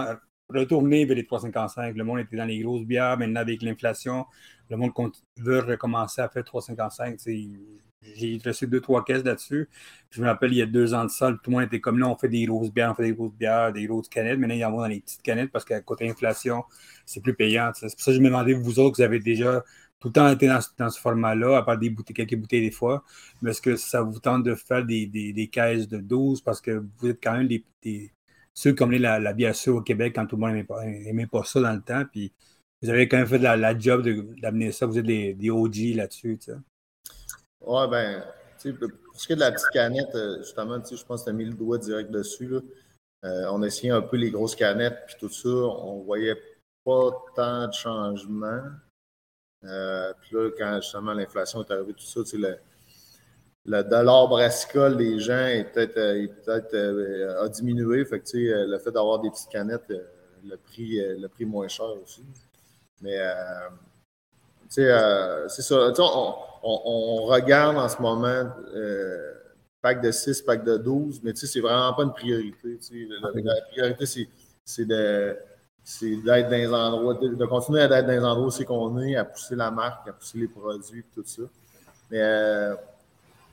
retourner 0.54 1.04
vers 1.04 1.16
les 1.16 1.24
355. 1.24 1.96
Le 1.96 2.04
monde 2.04 2.20
était 2.20 2.36
dans 2.36 2.44
les 2.44 2.58
grosses 2.60 2.84
bières. 2.84 3.16
Maintenant, 3.18 3.40
avec 3.40 3.62
l'inflation, 3.62 4.26
le 4.70 4.76
monde 4.76 4.92
veut 5.38 5.60
recommencer 5.60 6.20
à 6.22 6.28
faire 6.28 6.44
355. 6.44 7.18
J'ai 8.02 8.40
reçu 8.44 8.66
deux, 8.66 8.80
trois 8.80 9.04
caisses 9.04 9.24
là-dessus. 9.24 9.68
Je 10.10 10.22
me 10.22 10.26
rappelle, 10.26 10.52
il 10.52 10.58
y 10.58 10.62
a 10.62 10.66
deux 10.66 10.94
ans 10.94 11.04
de 11.04 11.10
ça, 11.10 11.30
tout 11.32 11.50
le 11.50 11.56
monde 11.56 11.64
était 11.64 11.80
comme 11.80 11.98
là, 11.98 12.08
on 12.08 12.16
fait 12.16 12.28
des 12.28 12.46
grosses 12.46 12.72
bières, 12.72 12.92
on 12.92 12.94
fait 12.94 13.02
des 13.04 13.14
grosses 13.14 13.34
bières, 13.34 13.72
des 13.72 13.86
grosses 13.86 14.08
canettes. 14.08 14.38
Maintenant, 14.38 14.54
ils 14.54 14.64
en 14.64 14.70
vont 14.70 14.80
dans 14.80 14.86
les 14.86 15.00
petites 15.00 15.22
canettes 15.22 15.50
parce 15.52 15.64
qu'à 15.64 15.80
côté 15.82 16.08
inflation, 16.08 16.64
c'est 17.04 17.22
plus 17.22 17.34
payant. 17.34 17.70
C'est 17.74 17.90
pour 17.90 18.00
ça 18.00 18.10
que 18.12 18.16
je 18.16 18.22
me 18.22 18.28
demandais, 18.28 18.54
vous 18.54 18.78
autres, 18.78 18.96
vous 18.96 19.02
avez 19.02 19.18
déjà 19.20 19.62
tout 20.00 20.08
le 20.08 20.12
temps 20.12 20.28
été 20.30 20.48
dans, 20.48 20.90
ce 20.90 21.00
format-là, 21.00 21.58
à 21.58 21.62
part 21.62 21.78
des 21.78 21.90
bouteilles, 21.90 22.14
quelques 22.14 22.36
bouteilles 22.40 22.62
des 22.62 22.70
fois. 22.70 23.04
Mais 23.42 23.50
est-ce 23.50 23.60
que 23.60 23.76
ça 23.76 24.02
vous 24.02 24.18
tente 24.18 24.44
de 24.44 24.54
faire 24.54 24.84
des, 24.84 25.50
caisses 25.52 25.88
de 25.88 25.98
12 25.98 26.40
parce 26.40 26.60
que 26.62 26.82
vous 26.98 27.08
êtes 27.08 27.22
quand 27.22 27.36
même 27.36 27.48
des, 27.48 28.12
ceux 28.54 28.72
comme 28.72 28.92
la, 28.92 29.20
la 29.20 29.32
bière 29.34 29.54
au 29.68 29.82
Québec 29.82 30.14
quand 30.16 30.26
tout 30.26 30.36
le 30.36 30.40
monde 30.40 30.66
n'aimait 31.04 31.26
pas, 31.26 31.44
ça 31.44 31.60
dans 31.60 31.72
le 31.74 31.82
temps. 31.82 32.04
Puis 32.10 32.32
vous 32.82 32.88
avez 32.88 33.08
quand 33.08 33.18
même 33.18 33.26
fait 33.26 33.38
la, 33.38 33.56
la 33.56 33.78
job 33.78 34.06
d'amener 34.40 34.72
ça. 34.72 34.86
Vous 34.86 34.98
êtes 34.98 35.04
des, 35.04 35.50
OG 35.50 35.94
là-dessus. 35.96 36.38
Ouais, 37.60 37.88
ben, 37.88 38.24
pour 38.62 39.20
ce 39.20 39.26
qui 39.26 39.32
est 39.34 39.36
de 39.36 39.40
la 39.40 39.52
petite 39.52 39.68
canette, 39.72 40.14
euh, 40.14 40.38
justement, 40.38 40.78
je 40.82 41.04
pense 41.04 41.20
que 41.20 41.24
tu 41.24 41.30
as 41.30 41.32
mis 41.34 41.44
le 41.44 41.52
doigt 41.52 41.78
direct 41.78 42.10
dessus. 42.10 42.54
Euh, 42.54 43.46
on 43.50 43.62
a 43.62 43.66
essayé 43.66 43.90
un 43.90 44.00
peu 44.00 44.16
les 44.16 44.30
grosses 44.30 44.56
canettes, 44.56 44.98
puis 45.06 45.16
tout 45.18 45.28
ça. 45.28 45.48
On 45.48 46.00
voyait 46.00 46.40
pas 46.84 47.10
tant 47.36 47.68
de 47.68 47.72
changements. 47.72 48.62
Euh, 49.64 50.14
puis 50.22 50.36
là, 50.36 50.50
quand 50.56 50.80
justement 50.80 51.12
l'inflation 51.12 51.62
est 51.62 51.70
arrivée, 51.70 51.92
tout 51.92 52.06
ça, 52.06 52.20
le, 52.32 52.56
le 53.66 53.82
dollar 53.82 54.26
brassicole 54.28 54.96
des 54.96 55.18
gens 55.18 55.44
est 55.44 55.64
peut-être 55.64 55.94
peut 56.46 57.28
a 57.38 57.48
diminué. 57.50 58.06
Fait 58.06 58.20
que, 58.20 58.26
le 58.34 58.78
fait 58.78 58.90
d'avoir 58.90 59.18
des 59.18 59.28
petites 59.28 59.50
canettes, 59.50 59.92
le 60.42 60.56
prix, 60.56 60.96
le 60.96 61.26
prix 61.28 61.44
moins 61.44 61.68
cher 61.68 61.92
aussi. 62.02 62.24
Mais 63.00 63.18
c'est 64.68 65.62
ça. 65.62 65.92
On, 66.62 67.24
regarde 67.24 67.76
en 67.76 67.88
ce 67.88 68.00
moment 68.00 68.50
pack 69.82 70.02
de 70.02 70.10
6, 70.10 70.42
pack 70.42 70.64
de 70.64 70.76
12, 70.76 71.20
mais 71.22 71.32
c'est 71.34 71.60
vraiment 71.60 71.92
pas 71.94 72.02
une 72.02 72.12
priorité. 72.12 72.78
La, 73.22 73.30
la, 73.34 73.60
priorité, 73.70 74.26
c'est 74.64 74.84
d'être 74.84 76.48
dans 76.48 76.50
les 76.50 76.68
endroits, 76.68 77.14
de, 77.14 77.46
continuer 77.46 77.80
à 77.80 77.84
être 77.84 78.06
dans 78.06 78.12
les 78.12 78.18
endroits 78.24 78.46
où 78.46 78.50
c'est 78.50 78.64
qu'on 78.64 78.98
est, 79.00 79.16
à 79.16 79.24
pousser 79.24 79.56
la 79.56 79.70
marque, 79.70 80.08
à 80.08 80.12
pousser 80.12 80.38
les 80.38 80.48
produits, 80.48 81.04
tout 81.14 81.24
ça. 81.24 81.42
Mais 82.10 82.20
euh, 82.20 82.74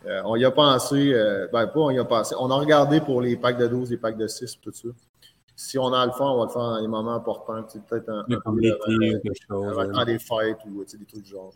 euh, 0.06 0.22
on 0.26 0.36
y 0.36 0.46
a 0.46 0.52
pensé, 0.52 1.14
euh, 1.14 1.48
ben 1.52 1.68
pas 1.68 1.80
on 1.80 1.92
y 1.92 2.00
a 2.00 2.06
pensé, 2.06 2.36
on 2.40 2.50
a 2.52 2.56
regardé 2.56 3.00
pour 3.02 3.22
les 3.22 3.36
packs 3.38 3.58
de 3.58 3.68
12, 3.68 3.92
les 3.92 3.98
packs 3.98 4.18
de 4.18 4.28
6, 4.28 4.60
tout 4.62 4.72
ça. 4.74 4.90
Si 5.60 5.78
on 5.78 5.92
a 5.92 6.06
le 6.06 6.12
faire, 6.12 6.28
on 6.28 6.38
va 6.38 6.46
le 6.46 6.52
faire 6.52 6.62
dans 6.62 6.80
les 6.80 6.88
moments 6.88 7.16
importants, 7.16 7.64
peut-être 7.90 8.10
un, 8.10 8.24
un 8.30 8.40
comme 8.42 8.60
l'été, 8.60 8.78
quelque 9.24 9.34
chose. 9.50 9.90
Dans 9.92 10.06
des 10.06 10.20
fêtes 10.20 10.60
ou 10.66 10.86
des 10.86 11.06
trucs 11.06 11.24
du 11.24 11.30
genre. 11.30 11.52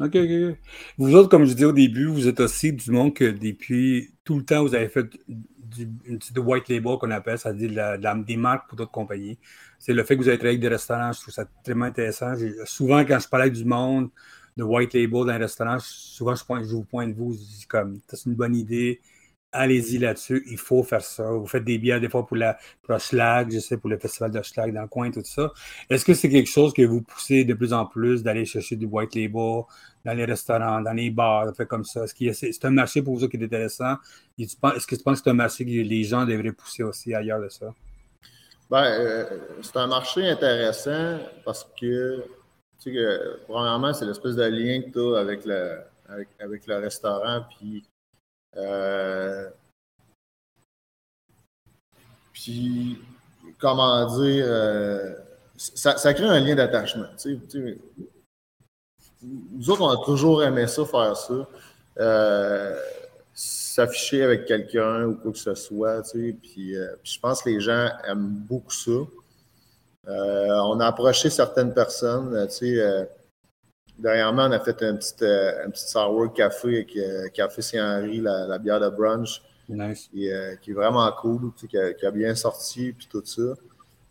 OK, 0.00 0.14
OK. 0.14 0.58
Vous 0.98 1.14
autres, 1.14 1.28
comme 1.28 1.44
je 1.44 1.54
disais 1.54 1.64
au 1.64 1.72
début, 1.72 2.06
vous 2.06 2.28
êtes 2.28 2.38
aussi 2.38 2.72
du 2.72 2.90
monde 2.92 3.14
que 3.14 3.24
depuis 3.24 4.14
tout 4.22 4.36
le 4.36 4.44
temps, 4.44 4.62
vous 4.62 4.74
avez 4.74 4.88
fait 4.88 5.08
du, 5.26 5.88
une 6.04 6.18
petite 6.18 6.38
white 6.38 6.68
label 6.68 6.98
qu'on 6.98 7.10
appelle, 7.10 7.38
c'est-à-dire 7.38 7.98
des 8.24 8.36
marques 8.36 8.68
pour 8.68 8.76
d'autres 8.76 8.92
compagnies 8.92 9.38
c'est 9.78 9.92
le 9.92 10.02
fait 10.04 10.16
que 10.16 10.22
vous 10.22 10.28
avez 10.28 10.38
travaillé 10.38 10.56
avec 10.56 10.60
des 10.60 10.68
restaurants, 10.68 11.12
je 11.12 11.20
trouve 11.20 11.34
ça 11.34 11.44
tellement 11.62 11.86
intéressant. 11.86 12.34
Souvent, 12.64 13.04
quand 13.04 13.18
je 13.18 13.28
parle 13.28 13.42
avec 13.42 13.54
du 13.54 13.64
monde 13.64 14.10
de 14.56 14.64
white 14.64 14.92
label 14.94 15.10
dans 15.10 15.28
un 15.28 15.38
restaurant, 15.38 15.78
souvent 15.80 16.34
je 16.34 16.74
vous 16.74 16.84
pointe 16.84 17.14
vous, 17.14 17.32
je 17.32 17.38
dis 17.38 17.66
comme, 17.68 18.00
c'est 18.08 18.26
une 18.26 18.34
bonne 18.34 18.56
idée, 18.56 19.00
allez-y 19.52 19.98
là-dessus, 19.98 20.44
il 20.50 20.58
faut 20.58 20.82
faire 20.82 21.02
ça. 21.02 21.30
Vous 21.30 21.46
faites 21.46 21.64
des 21.64 21.78
bières 21.78 22.00
des 22.00 22.08
fois 22.08 22.26
pour 22.26 22.36
la, 22.36 22.58
pour 22.82 22.98
Schlag, 23.00 23.50
je 23.50 23.58
sais, 23.58 23.76
pour 23.76 23.90
le 23.90 23.98
festival 23.98 24.30
de 24.30 24.42
Schlag 24.42 24.72
dans 24.72 24.82
le 24.82 24.88
coin, 24.88 25.10
tout 25.10 25.22
ça. 25.24 25.52
Est-ce 25.88 26.04
que 26.04 26.14
c'est 26.14 26.28
quelque 26.28 26.50
chose 26.50 26.72
que 26.72 26.82
vous 26.82 27.02
poussez 27.02 27.44
de 27.44 27.54
plus 27.54 27.72
en 27.72 27.86
plus 27.86 28.22
d'aller 28.22 28.44
chercher 28.44 28.76
du 28.76 28.86
white 28.86 29.14
label 29.14 29.62
dans 30.04 30.14
les 30.14 30.24
restaurants, 30.24 30.80
dans 30.80 30.92
les 30.92 31.10
bars, 31.10 31.54
fait 31.56 31.66
comme 31.66 31.84
ça? 31.84 32.04
Est-ce 32.04 32.14
que 32.14 32.32
c'est 32.32 32.64
un 32.64 32.70
marché 32.70 33.02
pour 33.02 33.16
vous 33.16 33.28
qui 33.28 33.36
est 33.36 33.44
intéressant? 33.44 33.96
Est-ce 34.38 34.86
que 34.86 34.96
tu 34.96 35.02
penses 35.02 35.18
que 35.18 35.24
c'est 35.24 35.30
un 35.30 35.34
marché 35.34 35.64
que 35.64 35.70
les 35.70 36.04
gens 36.04 36.24
devraient 36.24 36.52
pousser 36.52 36.82
aussi 36.82 37.14
ailleurs 37.14 37.40
de 37.40 37.48
ça? 37.48 37.74
Ben, 38.70 38.84
euh, 38.84 39.24
c'est 39.62 39.76
un 39.78 39.86
marché 39.86 40.28
intéressant 40.28 41.18
parce 41.42 41.64
que, 41.80 42.22
tu 42.78 42.94
sais, 42.94 43.18
premièrement, 43.46 43.94
c'est 43.94 44.04
l'espèce 44.04 44.36
de 44.36 44.44
lien 44.44 44.82
que 44.82 44.90
tu 44.90 45.16
as 45.16 45.20
avec 45.20 45.46
le, 45.46 45.78
avec, 46.38 46.66
le 46.66 46.76
restaurant. 46.76 47.46
Puis, 47.56 47.82
puis 52.32 52.98
comment 53.58 54.06
dire, 54.20 54.44
euh, 54.46 55.14
ça, 55.56 56.14
crée 56.14 56.24
un 56.24 56.40
lien 56.40 56.54
d'attachement. 56.54 57.06
Nous 59.22 59.70
autres, 59.70 59.82
on 59.82 59.90
a 59.90 60.04
toujours 60.04 60.42
aimé 60.42 60.66
ça, 60.66 60.84
faire 60.84 61.16
ça 61.16 61.46
s'afficher 63.78 64.24
avec 64.24 64.46
quelqu'un 64.46 65.04
ou 65.04 65.14
quoi 65.14 65.30
que 65.30 65.38
ce 65.38 65.54
soit. 65.54 66.02
Tu 66.02 66.08
sais, 66.08 66.36
puis, 66.42 66.76
euh, 66.76 66.88
je 67.04 67.18
pense 67.20 67.42
que 67.42 67.50
les 67.50 67.60
gens 67.60 67.88
aiment 68.08 68.34
beaucoup 68.48 68.72
ça. 68.72 68.90
Euh, 68.90 70.58
on 70.64 70.80
a 70.80 70.86
approché 70.86 71.30
certaines 71.30 71.72
personnes. 71.72 72.34
Euh, 72.34 72.46
tu 72.46 72.76
sais, 72.76 73.08
dernièrement, 73.98 74.44
on 74.44 74.52
a 74.52 74.60
fait 74.60 74.82
un 74.82 74.96
petit, 74.96 75.14
un 75.24 75.70
petit 75.70 75.88
sour 75.88 76.32
café 76.32 76.68
avec 76.68 77.32
Café 77.32 77.62
Saint-Henri, 77.62 78.20
la, 78.20 78.58
bière 78.58 78.80
de 78.80 78.88
brunch. 78.88 79.42
Nice. 79.68 80.08
Qui, 80.10 80.30
qui, 80.62 80.70
est 80.70 80.74
vraiment 80.74 81.10
cool, 81.12 81.52
tu 81.54 81.68
sais, 81.68 81.94
qui, 81.94 82.06
a, 82.06 82.10
bien 82.10 82.34
sorti, 82.34 82.92
puis 82.92 83.06
tout 83.10 83.22
ça. 83.24 83.42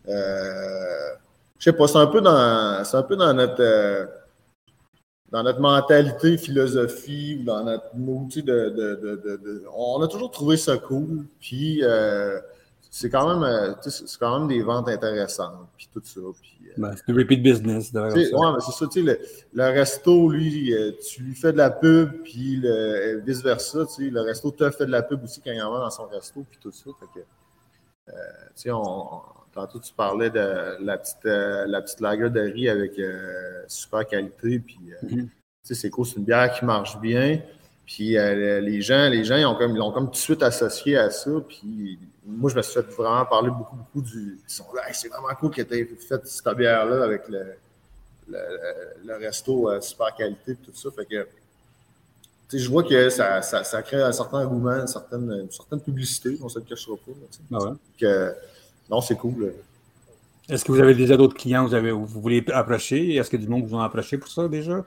je 0.06 1.64
sais 1.64 1.72
pas, 1.72 1.88
c'est 1.88 1.98
un 1.98 2.06
peu 2.06 2.20
dans, 2.20 2.84
c'est 2.84 2.96
un 2.96 3.02
peu 3.02 3.16
dans 3.16 3.34
notre 3.34 4.08
dans 5.30 5.42
notre 5.42 5.60
mentalité, 5.60 6.38
philosophie, 6.38 7.42
dans 7.44 7.64
notre 7.64 7.94
mood, 7.94 8.28
de, 8.28 8.40
de, 8.40 8.94
de, 8.96 9.64
on 9.76 10.02
a 10.02 10.08
toujours 10.08 10.30
trouvé 10.30 10.56
ça 10.56 10.78
cool. 10.78 11.26
Puis 11.40 11.80
euh, 11.82 12.40
c'est 12.90 13.10
quand 13.10 13.28
même 13.28 13.42
euh, 13.42 13.74
c'est 13.82 14.18
quand 14.18 14.38
même 14.38 14.48
des 14.48 14.62
ventes 14.62 14.88
intéressantes, 14.88 15.68
puis 15.76 15.88
tout 15.92 16.00
ça. 16.04 16.20
Puis, 16.40 16.58
euh, 16.68 16.72
ben, 16.76 16.94
c'est 16.96 17.12
du 17.12 17.18
repeat 17.18 17.42
business. 17.42 17.92
Ouais, 17.92 18.10
mais 18.14 18.24
c'est 18.60 18.72
ça, 18.72 18.86
tu 18.86 19.00
sais, 19.00 19.02
le, 19.02 19.18
le, 19.52 19.64
resto, 19.64 20.30
lui, 20.30 20.74
tu 21.06 21.22
lui 21.22 21.34
fais 21.34 21.52
de 21.52 21.58
la 21.58 21.70
pub, 21.70 22.22
puis 22.22 22.62
vice-versa, 23.24 23.86
tu 23.86 23.92
sais, 23.92 24.10
le 24.10 24.20
resto 24.20 24.50
te 24.50 24.70
fait 24.70 24.86
de 24.86 24.90
la 24.90 25.02
pub 25.02 25.22
aussi 25.24 25.40
quand 25.40 25.52
il 25.52 25.60
en 25.62 25.70
va 25.72 25.80
dans 25.80 25.90
son 25.90 26.06
resto, 26.06 26.44
puis 26.48 26.58
tout 26.60 26.72
ça. 26.72 26.90
Fait 26.98 27.06
que, 27.14 27.24
tu 28.10 28.14
sais, 28.54 28.70
on, 28.70 29.22
tantôt 29.52 29.80
tu 29.80 29.92
parlais 29.92 30.30
de 30.30 30.76
la 30.82 30.98
petite, 30.98 31.24
la 31.24 31.82
petite 31.82 32.00
lager 32.00 32.30
de 32.30 32.40
riz 32.40 32.68
avec 32.68 33.00
super 33.66 34.06
qualité, 34.06 34.60
puis 34.60 34.78
mm-hmm. 35.02 35.28
c'est 35.62 35.90
cool, 35.90 36.06
c'est 36.06 36.16
une 36.16 36.24
bière 36.24 36.52
qui 36.52 36.64
marche 36.64 36.98
bien. 37.00 37.40
Puis 37.88 38.10
les 38.10 38.82
gens, 38.82 39.08
les 39.08 39.24
gens 39.24 39.36
ils 39.36 39.46
ont 39.46 39.54
comme, 39.54 39.72
ils 39.72 39.78
l'ont 39.78 39.92
comme 39.92 40.08
tout 40.08 40.12
de 40.12 40.16
suite 40.16 40.42
associé 40.42 40.98
à 40.98 41.10
ça. 41.10 41.30
Puis 41.48 41.98
moi, 42.26 42.50
je 42.50 42.56
me 42.56 42.60
suis 42.60 42.74
fait 42.74 42.86
vraiment 42.92 43.24
parler 43.24 43.48
beaucoup, 43.48 43.76
beaucoup 43.76 44.02
du. 44.02 44.38
Ils 44.46 44.52
sont 44.52 44.66
là, 44.74 44.82
c'est 44.92 45.08
vraiment 45.08 45.34
cool 45.40 45.50
que 45.50 45.62
tu 45.62 45.74
aies 45.74 45.86
fait 45.86 46.20
cette 46.26 46.54
bière-là 46.54 47.02
avec 47.02 47.26
le, 47.30 47.54
le, 48.28 49.16
resto 49.16 49.80
super 49.80 50.14
qualité 50.14 50.54
tout 50.56 50.74
ça. 50.74 50.90
Fait 50.90 51.06
que 51.06 51.26
je 52.52 52.68
vois 52.68 52.82
que 52.82 53.08
ça, 53.08 53.40
ça, 53.40 53.64
ça, 53.64 53.82
crée 53.82 54.02
un 54.02 54.12
certain 54.12 54.44
engouement, 54.44 54.80
une 54.80 54.86
certaine, 54.86 55.30
une 55.30 55.50
certaine 55.50 55.80
publicité, 55.80 56.36
on 56.42 56.44
ne 56.44 56.50
se 56.50 56.58
le 56.58 56.66
cachera 56.66 56.94
pas. 56.94 57.12
Ah 57.52 57.58
ouais. 57.58 57.76
que, 57.98 58.34
non, 58.90 59.00
c'est 59.00 59.16
cool. 59.16 59.54
Est-ce 60.48 60.64
que 60.64 60.72
vous 60.72 60.80
avez 60.80 60.94
déjà 60.94 61.18
d'autres 61.18 61.36
clients 61.36 61.64
que 61.64 61.70
vous, 61.70 61.74
avez, 61.74 61.92
vous 61.92 62.06
voulez 62.06 62.42
approcher? 62.52 63.16
Est-ce 63.16 63.28
que 63.28 63.36
du 63.36 63.48
monde 63.48 63.66
vous 63.66 63.76
a 63.76 63.84
approché 63.84 64.16
pour 64.16 64.30
ça 64.30 64.48
déjà? 64.48 64.82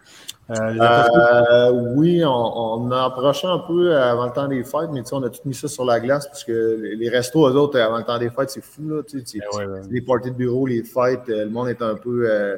Euh, 0.50 1.71
oui, 1.95 2.24
on, 2.26 2.91
a 2.91 3.06
approché 3.06 3.45
un 3.45 3.60
peu 3.60 3.95
avant 3.95 4.26
le 4.26 4.34
temps 4.34 4.47
des 4.47 4.63
fêtes, 4.63 4.89
mais 4.91 5.02
on 5.12 5.21
a 5.21 5.30
tout 5.30 5.41
mis 5.45 5.54
ça 5.54 5.67
sur 5.67 5.86
la 5.86 6.00
glace 6.00 6.26
parce 6.26 6.43
que 6.43 6.95
les 6.97 7.10
restos, 7.10 7.47
eux 7.47 7.54
autres, 7.54 7.80
avant 7.80 8.00
le 8.00 8.04
temps 8.04 8.17
des 8.17 8.32
fêtes, 8.32 8.50
c'est 8.50 8.63
fou. 8.63 8.89
Là, 8.89 9.02
ben 9.13 9.88
Les 9.91 10.02
parties 10.02 10.32
de 10.32 10.36
bureau, 10.36 10.65
les 10.65 10.84
fêtes, 10.84 11.28
le 11.28 11.50
monde 11.50 11.69
est 11.69 11.82
un 11.84 11.95
peu 11.95 12.28
euh, 12.28 12.58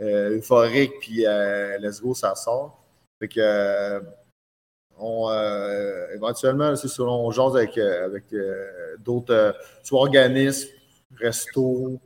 euh, 0.00 0.38
euphorique, 0.38 0.94
puis 1.00 1.24
let's 1.80 2.02
go, 2.02 2.12
ça 2.12 2.34
sort. 2.34 2.82
Fait 3.20 3.28
que, 3.28 4.02
on, 4.98 5.30
éventuellement, 6.12 6.74
c'est 6.74 6.88
selon 6.88 7.24
on 7.24 7.30
jase 7.30 7.54
avec, 7.54 7.78
avec 7.78 8.24
d'autres, 9.04 9.54
soit 9.84 10.00
organismes, 10.00 10.70
restos, 11.14 12.00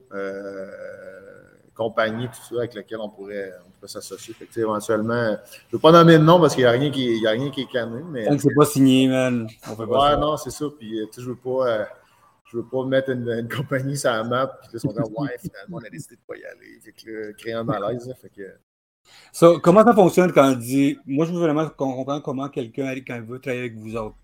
compagnies, 1.80 2.28
tout 2.28 2.54
ça, 2.54 2.58
avec 2.58 2.74
lesquels 2.74 3.00
on 3.00 3.08
pourrait, 3.08 3.52
s'associer. 3.86 4.34
éventuellement, 4.56 5.30
je 5.32 5.32
ne 5.32 5.72
veux 5.72 5.78
pas 5.78 5.92
nommer 5.92 6.18
de 6.18 6.22
nom 6.22 6.38
parce 6.38 6.54
qu'il 6.54 6.64
n'y 6.64 6.68
a, 6.68 6.72
rien 6.72 6.90
qui, 6.90 7.26
a 7.26 7.30
rien 7.30 7.50
qui 7.50 7.62
est 7.62 7.72
cané. 7.72 8.02
Mais... 8.10 8.28
On 8.28 8.34
ne 8.34 8.38
peut 8.38 8.54
pas 8.54 8.66
signer, 8.66 9.08
man. 9.08 9.48
On 9.66 9.74
fait 9.74 9.86
pas 9.86 10.12
ouais, 10.12 10.20
non, 10.20 10.36
c'est 10.36 10.50
ça. 10.50 10.66
Puis, 10.78 11.00
je 11.16 11.20
ne 11.22 11.26
veux 11.26 11.36
pas. 11.36 11.66
Euh, 11.66 11.84
je 12.50 12.56
veux 12.58 12.64
pas 12.64 12.84
mettre 12.84 13.10
une, 13.10 13.48
compagnie 13.48 13.96
sur 13.96 14.10
la 14.10 14.24
map, 14.24 14.48
puis 14.48 14.68
là, 14.72 14.72
ils 14.74 14.80
sont 14.80 14.88
ouais, 14.88 15.36
finalement, 15.40 15.78
on 15.80 15.86
a 15.86 15.88
décidé 15.88 16.16
de 16.16 16.20
ne 16.20 16.26
pas 16.26 16.36
y 16.36 16.44
aller. 16.44 16.80
Fait 16.82 16.92
que, 16.92 17.32
créer 17.32 17.52
un 17.52 17.64
malaise. 17.64 18.12
fait 18.20 18.28
que... 18.28 19.58
comment 19.60 19.84
ça 19.84 19.94
fonctionne 19.94 20.32
quand 20.32 20.52
on 20.52 20.56
dit. 20.56 20.98
Moi, 21.06 21.26
je 21.26 21.32
veux 21.32 21.38
vraiment 21.38 21.68
comprendre 21.70 22.22
comment 22.22 22.48
quelqu'un, 22.48 22.92
quand 23.06 23.20
veut 23.22 23.38
travailler 23.38 23.62
avec 23.62 23.76
vous 23.76 23.96
autres. 23.96 24.16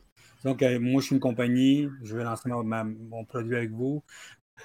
Donc, 0.44 0.62
euh, 0.62 0.78
moi, 0.78 1.00
je 1.00 1.06
suis 1.06 1.14
une 1.14 1.20
compagnie, 1.20 1.88
je 2.02 2.16
veux 2.16 2.22
lancer 2.22 2.48
mon 2.48 3.24
produit 3.24 3.56
avec 3.56 3.70
vous 3.70 4.02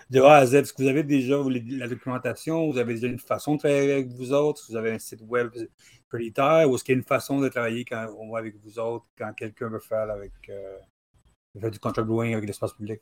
de 0.10 0.22
A 0.22 0.36
à 0.36 0.46
Z, 0.46 0.56
est-ce 0.56 0.74
que 0.74 0.82
vous 0.82 0.90
avez 0.90 1.04
déjà 1.04 1.38
la 1.70 1.88
documentation, 1.88 2.70
vous 2.70 2.78
avez 2.78 2.96
déjà 2.96 3.08
une 3.08 3.20
façon 3.20 3.56
de 3.56 3.60
travailler 3.60 3.94
avec 3.94 4.08
vous 4.10 4.34
autres, 4.34 4.64
vous 4.70 4.76
avez 4.76 4.92
un 4.92 5.00
site 5.00 5.22
web 5.22 5.50
prioritaire, 6.10 6.70
ou 6.70 6.76
est-ce 6.76 6.84
qu'il 6.84 6.94
y 6.94 6.98
a 6.98 7.00
une 7.00 7.06
façon 7.06 7.40
de 7.40 7.50
travailler 7.50 7.86
quand 7.86 8.08
on 8.18 8.36
avec 8.36 8.56
vous 8.58 8.80
autres, 8.80 9.06
quand 9.18 9.34
quelqu'un 9.34 9.70
veut 9.70 9.80
faire 9.80 10.10
avec 10.10 10.34
euh, 10.50 11.70
du 11.70 11.80
contract 11.80 12.08
growing 12.08 12.34
avec 12.34 12.48
l'espace 12.48 12.74
public? 12.74 13.02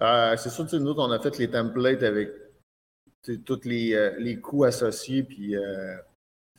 Euh, 0.00 0.36
c'est 0.36 0.50
sûr, 0.50 0.66
nous, 0.80 0.92
on 0.92 1.10
a 1.10 1.20
fait 1.20 1.36
les 1.38 1.50
templates 1.50 2.02
avec 2.02 2.30
tous 3.44 3.60
les, 3.64 3.94
euh, 3.94 4.14
les, 4.18 4.38
coûts 4.40 4.64
associés, 4.64 5.22
puis 5.22 5.54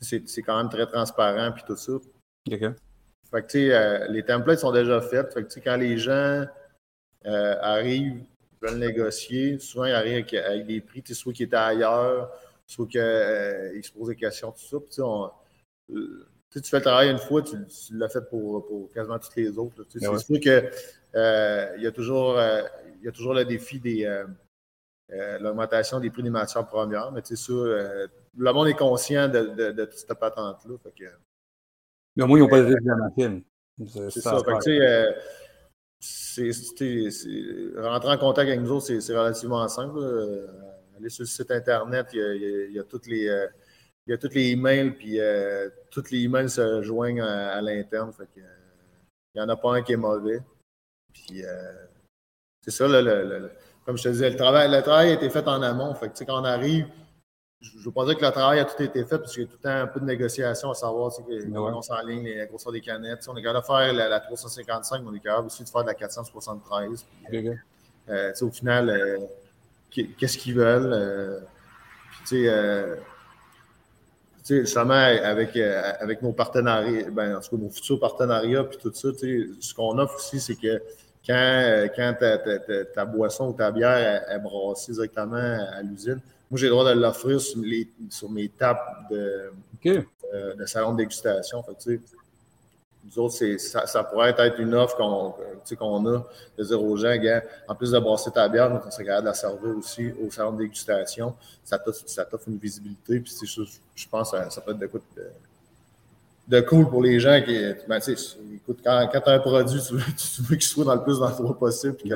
c'est 0.00 0.42
quand 0.42 0.56
même 0.56 0.70
très 0.70 0.86
transparent, 0.86 1.52
puis 1.52 1.64
tout 1.66 1.76
ça. 1.76 1.92
OK. 1.92 2.64
Fait 3.30 3.42
que, 3.42 4.12
les 4.12 4.24
templates 4.24 4.60
sont 4.60 4.72
déjà 4.72 5.00
faits. 5.00 5.32
Fait 5.34 5.44
que, 5.44 5.60
quand 5.60 5.76
les 5.76 5.98
gens 5.98 6.44
arrivent 7.24 8.24
veulent 8.66 8.78
négocier. 8.78 9.58
Souvent, 9.58 9.84
ils 9.84 9.92
arrivent 9.92 10.26
avec, 10.32 10.66
des 10.66 10.80
prix, 10.80 11.02
soit 11.12 11.32
qui 11.32 11.44
étaient 11.44 11.56
ailleurs, 11.56 12.30
soit 12.66 12.86
qu'ils 12.86 13.00
euh, 13.00 13.82
se 13.82 13.92
posent 13.92 14.08
des 14.08 14.16
questions, 14.16 14.52
tout 14.52 14.82
ça. 14.88 15.02
Euh, 15.92 16.26
tu 16.50 16.62
fais 16.62 16.78
le 16.78 16.82
travail 16.82 17.10
une 17.10 17.18
fois, 17.18 17.42
tu, 17.42 17.56
l'as 17.92 18.08
fait 18.08 18.22
pour, 18.28 18.66
pour, 18.66 18.90
quasiment 18.92 19.18
toutes 19.18 19.36
les 19.36 19.58
autres. 19.58 19.84
C'est 19.90 20.00
sûr 20.00 20.40
qu'il 20.40 20.70
euh, 21.14 21.76
y, 21.78 21.86
a 21.86 21.92
toujours, 21.92 22.38
y 23.02 23.08
a 23.08 23.12
toujours 23.12 23.34
le 23.34 23.44
défi 23.44 23.78
des 23.78 24.24
l'augmentation 25.40 26.00
des 26.00 26.10
prix 26.10 26.22
des 26.22 26.30
matières 26.30 26.66
premières, 26.66 27.12
mais 27.12 27.22
tu 27.22 27.36
sais, 27.36 27.52
ça, 27.52 28.08
le 28.38 28.52
monde 28.52 28.68
est 28.68 28.74
conscient 28.74 29.28
de, 29.28 29.46
de, 29.54 29.70
de 29.70 29.84
toute 29.84 29.98
cette 29.98 30.14
patente-là. 30.14 30.74
Mais 32.16 32.24
au 32.24 32.26
moins, 32.26 32.38
ils 32.38 32.42
n'ont 32.42 32.48
pas 32.48 32.62
de 32.62 32.74
la 32.74 32.96
machine. 32.96 33.42
C'est 33.86 34.20
ça. 34.20 34.38
ça 34.38 34.42
rentrer 37.76 38.10
en 38.10 38.18
contact 38.18 38.48
avec 38.48 38.60
nous 38.60 38.70
autres, 38.70 38.98
c'est, 39.00 39.16
relativement 39.16 39.66
simple. 39.68 39.98
Euh, 39.98 40.46
aller 40.96 41.08
sur 41.08 41.22
le 41.22 41.28
site 41.28 41.50
Internet, 41.50 42.08
il 42.12 42.72
y 42.72 42.78
a, 42.78 42.84
toutes 42.84 43.06
les. 43.06 43.28
Euh, 43.28 43.46
il 44.06 44.12
y 44.12 44.14
a 44.14 44.18
tous 44.18 44.32
les 44.34 44.50
emails, 44.50 44.92
puis 44.92 45.18
euh, 45.18 45.68
tous 45.90 46.10
les 46.10 46.24
emails 46.24 46.48
se 46.48 46.82
joignent 46.82 47.22
à, 47.22 47.60
l'interne. 47.60 48.12
il 48.36 48.42
n'y 49.34 49.40
en 49.40 49.48
a 49.48 49.56
pas 49.56 49.74
un 49.74 49.82
qui 49.82 49.94
est 49.94 49.96
mauvais. 49.96 50.40
Puis 51.12 51.42
c'est 52.60 52.70
ça, 52.70 52.86
comme 53.84 53.96
je 53.96 54.02
te 54.04 54.08
disais, 54.08 54.30
le 54.30 54.36
travail, 54.36 54.70
le 54.70 54.82
travail 54.82 55.10
a 55.10 55.12
été 55.14 55.28
fait 55.30 55.46
en 55.48 55.62
amont. 55.62 55.94
Fait 55.94 56.08
que, 56.08 56.24
quand 56.24 56.40
on 56.40 56.44
arrive, 56.44 56.86
je 57.60 57.78
ne 57.78 57.84
veux 57.84 57.90
pas 57.90 58.04
dire 58.04 58.16
que 58.16 58.24
le 58.24 58.30
travail 58.30 58.58
a 58.60 58.64
tout 58.64 58.82
été 58.82 59.04
fait, 59.04 59.18
parce 59.18 59.32
qu'il 59.32 59.42
y 59.42 59.46
a 59.46 59.48
tout 59.48 59.56
le 59.62 59.68
temps 59.68 59.82
un 59.82 59.86
peu 59.86 60.00
de 60.00 60.04
négociation 60.04 60.70
à 60.70 60.74
savoir 60.74 61.10
comment 61.52 61.78
on 61.78 61.82
s'enligne, 61.82 62.24
les 62.24 62.46
grosseurs 62.46 62.72
des 62.72 62.80
canettes. 62.80 63.26
on 63.28 63.36
est 63.36 63.42
capable 63.42 63.60
de 63.60 63.66
faire 63.66 63.92
la, 63.92 64.20
355, 64.20 65.02
mais 65.02 65.08
on 65.08 65.14
est 65.14 65.20
capable 65.20 65.46
aussi 65.46 65.64
de 65.64 65.68
faire 65.68 65.82
de 65.82 65.86
la 65.88 65.94
473. 65.94 67.06
Euh, 68.08 68.32
au 68.40 68.50
final, 68.50 68.90
euh, 68.90 69.18
qu'est-ce 69.90 70.38
qu'ils 70.38 70.54
veulent? 70.54 70.92
Euh, 70.92 71.40
puis, 72.10 72.42
tu 72.42 72.46
sais, 74.44 74.60
justement, 74.60 74.94
avec, 74.94 75.56
avec 75.56 76.22
nos 76.22 76.32
partenariats, 76.32 77.10
ben, 77.10 77.36
en 77.36 77.40
tout 77.40 77.56
cas, 77.56 77.62
nos 77.62 77.70
futurs 77.70 77.98
partenariats, 77.98 78.64
puis 78.64 78.78
tout 78.78 78.92
ça, 78.92 79.08
ce 79.12 79.74
qu'on 79.74 79.98
offre 79.98 80.16
aussi, 80.16 80.40
c'est 80.40 80.56
que 80.56 80.80
quand, 81.26 81.88
quand 81.96 82.14
ta, 82.94 83.04
boisson 83.06 83.48
ou 83.48 83.52
ta 83.54 83.72
bière 83.72 84.30
est 84.30 84.38
brassée 84.38 84.92
directement 84.92 85.36
à 85.36 85.82
l'usine, 85.82 86.20
moi, 86.50 86.58
j'ai 86.58 86.66
le 86.66 86.72
droit 86.72 86.84
de 86.84 86.98
l'offrir 86.98 87.40
sur, 87.40 87.60
sur, 88.10 88.30
mes 88.30 88.48
tables 88.48 88.80
de, 89.10 89.50
euh, 89.86 90.54
de 90.54 90.66
salon 90.66 90.92
de 90.92 90.98
dégustation. 90.98 91.62
Fait, 91.62 92.00
nous 93.04 93.18
autres, 93.18 93.36
ça, 93.58 93.86
ça, 93.86 94.04
pourrait 94.04 94.34
être 94.38 94.60
une 94.60 94.74
offre 94.74 94.96
qu'on 94.96 95.34
qu'on 95.76 96.06
a 96.06 96.24
de 96.58 96.64
dire 96.64 96.82
aux 96.82 96.96
gens, 96.96 97.14
en 97.68 97.74
plus 97.74 97.90
de 97.90 97.98
brasser 97.98 98.30
ta 98.30 98.48
bière, 98.48 98.70
on 98.84 98.90
serait 98.90 99.04
capable 99.04 99.24
de 99.24 99.28
la 99.28 99.34
servir 99.34 99.76
aussi 99.76 100.12
au 100.24 100.30
salon 100.30 100.52
de 100.52 100.58
dégustation. 100.58 101.34
Ça 101.64 101.78
t'offre 101.78 102.48
une 102.48 102.58
visibilité. 102.58 103.20
Puis 103.20 103.32
je, 103.44 103.62
je 103.94 104.08
pense 104.08 104.30
que 104.30 104.36
ça, 104.50 104.60
peut 104.60 104.72
être 104.72 104.78
de, 104.78 104.86
de, 104.86 105.30
de 106.48 106.60
cool 106.62 106.88
pour 106.88 107.02
les 107.02 107.18
gens 107.20 107.40
qui. 107.44 107.58
Ben, 107.88 108.00
écoute, 108.54 108.78
quand, 108.84 109.08
quand 109.12 109.20
tu 109.20 109.30
as 109.30 109.32
un 109.32 109.38
produit, 109.38 109.80
tu 109.88 110.42
veux, 110.42 110.56
qu'il 110.56 110.62
soit 110.62 110.84
dans 110.84 110.94
le 110.94 111.02
plus 111.02 111.18
d'endroits 111.18 111.58
possible. 111.58 111.94
Puis 111.94 112.10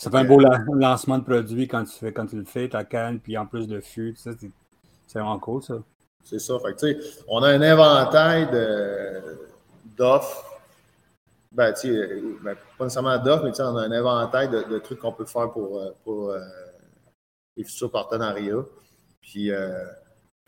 ça 0.00 0.10
fait 0.10 0.16
un 0.16 0.24
beau 0.24 0.40
lancement 0.74 1.18
de 1.18 1.24
produit 1.24 1.68
quand 1.68 1.84
tu, 1.84 1.92
fais, 1.92 2.10
quand 2.10 2.24
tu 2.24 2.36
le 2.36 2.44
fais, 2.44 2.70
ta 2.70 2.84
canne, 2.84 3.20
puis 3.20 3.36
en 3.36 3.44
plus 3.44 3.68
de 3.68 3.80
fût, 3.80 4.16
c'est 4.16 4.34
vraiment 5.12 5.38
cool 5.38 5.62
ça. 5.62 5.74
C'est 6.24 6.38
ça. 6.38 6.54
Fait 6.58 6.96
on 7.28 7.42
a 7.42 7.50
un 7.50 7.60
inventaire 7.60 8.50
d'offres. 9.98 10.58
Ben, 11.52 11.74
ben, 12.42 12.56
pas 12.78 12.84
nécessairement 12.84 13.18
d'offres, 13.18 13.44
mais 13.44 13.60
on 13.60 13.76
a 13.76 13.82
un 13.82 13.92
inventaire 13.92 14.48
de, 14.48 14.78
trucs 14.78 15.00
qu'on 15.00 15.12
peut 15.12 15.26
faire 15.26 15.50
pour, 15.50 15.78
euh, 15.78 15.90
pour 16.02 16.30
euh, 16.30 16.40
les 17.58 17.64
futurs 17.64 17.90
partenariats. 17.90 18.64
Puis 19.20 19.50
euh, 19.50 19.84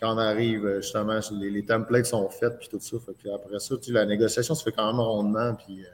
quand 0.01 0.15
on 0.15 0.19
arrive, 0.19 0.77
justement, 0.77 1.21
les, 1.33 1.51
les, 1.51 1.65
templates 1.67 2.07
sont 2.07 2.31
faits, 2.31 2.59
puis 2.59 2.69
tout 2.71 2.81
ça. 2.81 2.97
Fait 3.01 3.31
après 3.31 3.59
ça, 3.59 3.75
la 3.88 4.07
négociation 4.07 4.55
se 4.55 4.62
fait 4.62 4.73
quand 4.73 4.87
même 4.87 5.01
rondement, 5.01 5.55
puis 5.57 5.85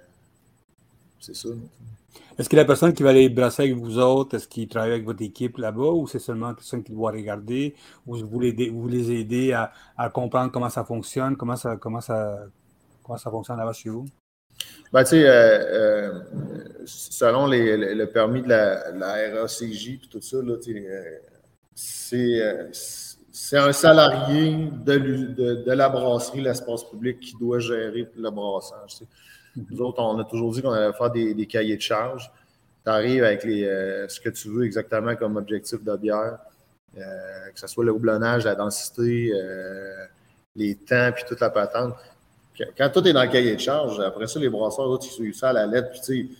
c'est 1.19 1.35
ça. 1.35 1.49
Est-ce 2.39 2.49
que 2.49 2.57
la 2.57 2.65
personne 2.65 2.93
qui 2.93 3.03
va 3.03 3.11
aller 3.11 3.29
brasser 3.29 3.65
avec 3.65 3.77
vous 3.77 3.99
autres, 3.99 4.37
est-ce 4.37 4.47
qu'il 4.47 4.69
travaille 4.69 4.93
avec 4.93 5.05
votre 5.05 5.23
équipe 5.23 5.59
là-bas 5.59 5.91
ou 5.91 6.07
c'est 6.07 6.19
seulement 6.19 6.49
la 6.49 6.55
personne 6.55 6.85
qui 6.85 6.93
doit 6.93 7.11
regarder? 7.11 7.75
Ou 8.07 8.17
vous 8.17 8.41
les, 8.41 8.71
vous 8.71 8.89
les 8.89 9.11
aider 9.11 9.53
à, 9.53 10.11
comprendre 10.11 10.53
comment 10.53 10.71
ça 10.71 10.85
fonctionne, 10.85 11.37
comment 11.37 11.57
ça, 11.57 11.77
comment 11.77 12.01
ça, 12.01 12.39
comment 13.03 13.19
ça 13.19 13.31
fonctionne 13.31 13.59
là-bas 13.59 13.73
chez 13.73 13.91
vous? 13.91 14.07
Ben, 14.93 15.05
tu 15.05 15.11
sais, 15.11 15.29
euh, 15.29 15.33
euh, 15.33 16.21
selon 16.87 17.47
le, 17.47 18.05
permis 18.07 18.43
de 18.43 18.49
la, 18.49 19.41
RACJ 19.41 19.89
et 19.89 20.01
tout 20.11 20.21
ça, 20.21 20.39
euh, 20.39 21.21
c'est 23.33 23.57
un 23.57 23.73
salarié 23.73 24.71
de, 24.85 25.73
la 25.73 25.89
brasserie, 25.89 26.41
l'espace 26.41 26.85
public, 26.85 27.21
qui 27.21 27.35
doit 27.39 27.59
gérer 27.59 28.09
le 28.17 28.31
brassage. 28.31 29.03
Nous 29.71 29.81
autres, 29.81 30.03
on 30.03 30.19
a 30.19 30.25
toujours 30.25 30.53
dit 30.53 30.63
qu'on 30.63 30.71
allait 30.71 30.93
faire 30.93 31.11
des, 31.11 31.47
cahiers 31.47 31.77
de 31.77 31.83
charges. 31.83 32.31
Tu 32.85 32.91
arrives 32.91 33.25
avec 33.25 33.45
les, 33.45 33.65
euh, 33.65 34.09
ce 34.09 34.21
que 34.21 34.29
tu 34.29 34.49
veux 34.49 34.65
exactement 34.65 35.17
comme 35.17 35.37
objectif 35.37 35.83
de 35.83 35.97
bière, 35.97 36.39
euh, 36.97 37.51
que 37.53 37.59
ce 37.59 37.67
soit 37.67 37.85
le 37.85 37.93
houblonnage, 37.93 38.45
la 38.45 38.55
densité, 38.55 39.33
euh, 39.35 40.07
les 40.55 40.77
temps, 40.77 41.11
puis 41.15 41.25
toute 41.27 41.41
la 41.41 41.51
patente. 41.51 41.95
Quand 42.77 42.91
tout 42.91 43.07
est 43.07 43.13
dans 43.13 43.23
le 43.23 43.31
cahier 43.31 43.55
de 43.55 43.61
charges, 43.61 44.01
après 44.01 44.27
ça, 44.27 44.41
les 44.41 44.49
brasseurs, 44.49 44.99
ils 45.01 45.07
suivent 45.07 45.35
ça 45.35 45.51
à 45.51 45.53
la 45.53 45.67
lettre. 45.67 45.91
Puis, 45.93 46.37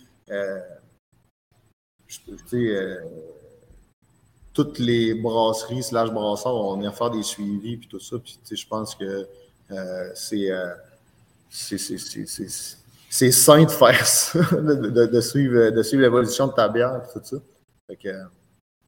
tu 2.07 2.37
sais, 2.47 2.97
toutes 4.53 4.79
les 4.79 5.13
brasseries 5.13 5.83
slash 5.83 6.09
brasseurs, 6.11 6.55
on 6.55 6.77
vient 6.77 6.91
faire 6.91 7.11
des 7.11 7.23
suivis, 7.23 7.77
puis 7.77 7.87
tout 7.87 8.01
ça. 8.01 8.17
Puis, 8.19 8.37
je 8.51 8.67
pense 8.67 8.95
que 8.95 9.27
c'est 10.13 10.51
c'est 11.49 12.77
sain 13.09 13.63
de 13.63 13.71
faire 13.71 14.05
ça, 14.05 14.39
de, 14.51 15.21
suivre, 15.21 15.71
de 15.71 15.83
suivre 15.83 16.03
l'évolution 16.03 16.47
de 16.47 16.53
ta 16.53 16.69
bière 16.69 16.95
et 16.95 17.13
tout 17.13 17.23
ça. 17.23 17.37
Euh, 18.05 18.23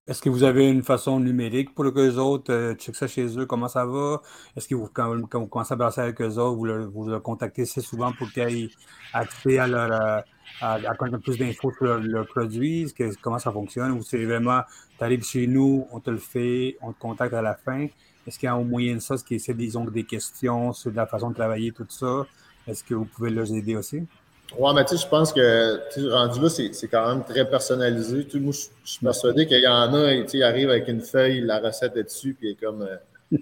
Est-ce 0.08 0.22
que 0.22 0.30
vous 0.30 0.44
avez 0.44 0.70
une 0.70 0.84
façon 0.84 1.20
numérique 1.20 1.74
pour 1.74 1.92
que 1.92 2.00
les 2.00 2.18
autres 2.18 2.54
euh, 2.54 2.76
checkent 2.76 2.96
ça 2.96 3.08
chez 3.08 3.38
eux, 3.38 3.46
comment 3.46 3.68
ça 3.68 3.86
va? 3.86 4.22
Est-ce 4.56 4.68
que 4.68 4.76
vous, 4.76 4.90
quand, 4.94 5.16
vous 5.18 5.48
commencez 5.48 5.74
à 5.74 5.76
brasser 5.76 6.02
avec 6.02 6.22
eux 6.22 6.38
autres, 6.38 6.56
vous, 6.56 6.66
le, 6.66 6.86
vous 6.86 7.08
le 7.08 7.20
contactez 7.20 7.64
assez 7.64 7.82
souvent 7.82 8.12
pour 8.14 8.32
qu'ils 8.32 8.66
aient 8.66 8.70
accès 9.14 9.58
à 9.58 9.68
leur, 9.68 9.92
euh, 9.92 10.22
à, 10.62 10.96
connaître 10.96 11.24
plus 11.24 11.38
d'infos 11.38 11.72
sur 11.72 11.98
le, 11.98 12.24
produit, 12.26 12.94
comment 13.22 13.40
ça 13.40 13.52
fonctionne, 13.52 13.92
ou 13.92 14.04
c'est 14.04 14.24
vraiment, 14.24 14.62
tu 14.98 15.04
arrives 15.04 15.24
chez 15.24 15.48
nous, 15.48 15.88
on 15.92 16.00
te 16.00 16.12
le 16.12 16.18
fait, 16.18 16.78
on 16.82 16.94
te 16.94 17.00
contacte 17.00 17.34
à 17.34 17.42
la 17.42 17.56
fin. 17.56 17.88
Est-ce 18.28 18.38
qu'il 18.38 18.46
y 18.46 18.50
a 18.50 18.54
un 18.54 18.64
moyen 18.64 18.96
de 18.96 19.00
ça, 19.00 19.18
ce 19.18 19.24
qui 19.24 19.36
est, 19.36 19.54
disons, 19.54 19.86
des 19.86 20.04
questions 20.04 20.74
sur 20.74 20.92
la 20.92 21.08
façon 21.08 21.32
de 21.32 21.36
travailler, 21.36 21.72
tout 21.72 21.88
ça? 21.90 22.28
Est-ce 22.68 22.84
que 22.84 22.94
vous 22.94 23.06
pouvez 23.06 23.30
les 23.30 23.54
aider 23.54 23.76
aussi? 23.76 24.04
Oui, 24.60 24.72
mais 24.76 24.84
tu 24.84 24.98
sais, 24.98 25.04
je 25.04 25.08
pense 25.08 25.32
que 25.32 26.10
rendu 26.10 26.42
là, 26.42 26.50
c'est 26.50 26.88
quand 26.88 27.08
même 27.08 27.24
très 27.24 27.50
personnalisé. 27.50 28.28
moi, 28.36 28.52
je, 28.52 28.90
suis 28.90 29.00
persuadé 29.00 29.46
qu'il 29.46 29.62
y 29.62 29.68
en 29.68 29.94
a, 29.94 30.14
ils 30.14 30.44
arrivent 30.44 30.70
avec 30.70 30.88
une 30.90 31.02
feuille, 31.02 31.42
la 31.42 31.60
recette 31.60 31.96
est 31.96 32.04
dessus, 32.04 32.36
puis 32.38 32.58
comme 32.58 32.82
euh, 32.82 33.38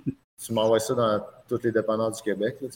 tu 0.45 0.53
m'envoies 0.53 0.79
ça 0.79 0.93
dans 0.93 1.21
toutes 1.47 1.63
les 1.63 1.71
dépendances 1.71 2.17
du 2.17 2.23
Québec. 2.23 2.57
Là, 2.61 2.67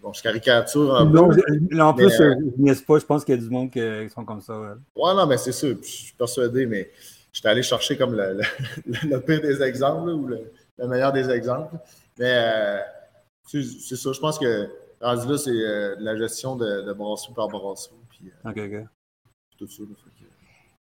bon, 0.00 0.12
je 0.12 0.22
caricature 0.22 0.94
un 0.94 1.04
non, 1.04 1.28
peu. 1.28 1.80
en 1.80 1.94
plus, 1.94 2.20
euh, 2.20 2.34
je 2.64 2.84
pas, 2.84 2.98
je 2.98 3.04
pense 3.04 3.24
qu'il 3.24 3.34
y 3.34 3.38
a 3.38 3.40
du 3.40 3.50
monde 3.50 3.70
qui, 3.70 3.80
sont 4.14 4.24
comme 4.24 4.40
ça. 4.40 4.58
Ouais, 4.58 4.68
ouais 4.94 5.14
non, 5.14 5.26
mais 5.26 5.36
c'est 5.36 5.52
sûr. 5.52 5.76
Je 5.82 5.88
suis 5.88 6.14
persuadé, 6.14 6.66
mais 6.66 6.90
j'étais 7.32 7.48
allé 7.48 7.62
chercher 7.62 7.96
comme 7.96 8.14
le, 8.14 8.40
le, 8.86 9.20
pire 9.26 9.40
des 9.40 9.62
exemples 9.62 10.10
ou 10.10 10.26
le, 10.28 10.86
meilleur 10.86 11.12
des 11.12 11.28
exemples. 11.28 11.74
Mais 12.18 12.32
euh, 12.32 12.78
c'est 13.46 13.96
ça, 13.96 14.12
je 14.12 14.20
pense 14.20 14.38
que 14.38 14.68
rendu 15.00 15.28
là, 15.28 15.38
c'est 15.38 15.50
euh, 15.50 15.96
la 15.98 16.16
gestion 16.16 16.56
de, 16.56 16.82
de 16.82 17.34
par 17.34 17.48
brasserie. 17.48 17.94
Puis, 18.10 18.30
euh, 18.30 18.50
OK, 18.50 18.58
OK. 18.58 18.86
Tout 19.58 19.66
ça. 19.66 19.82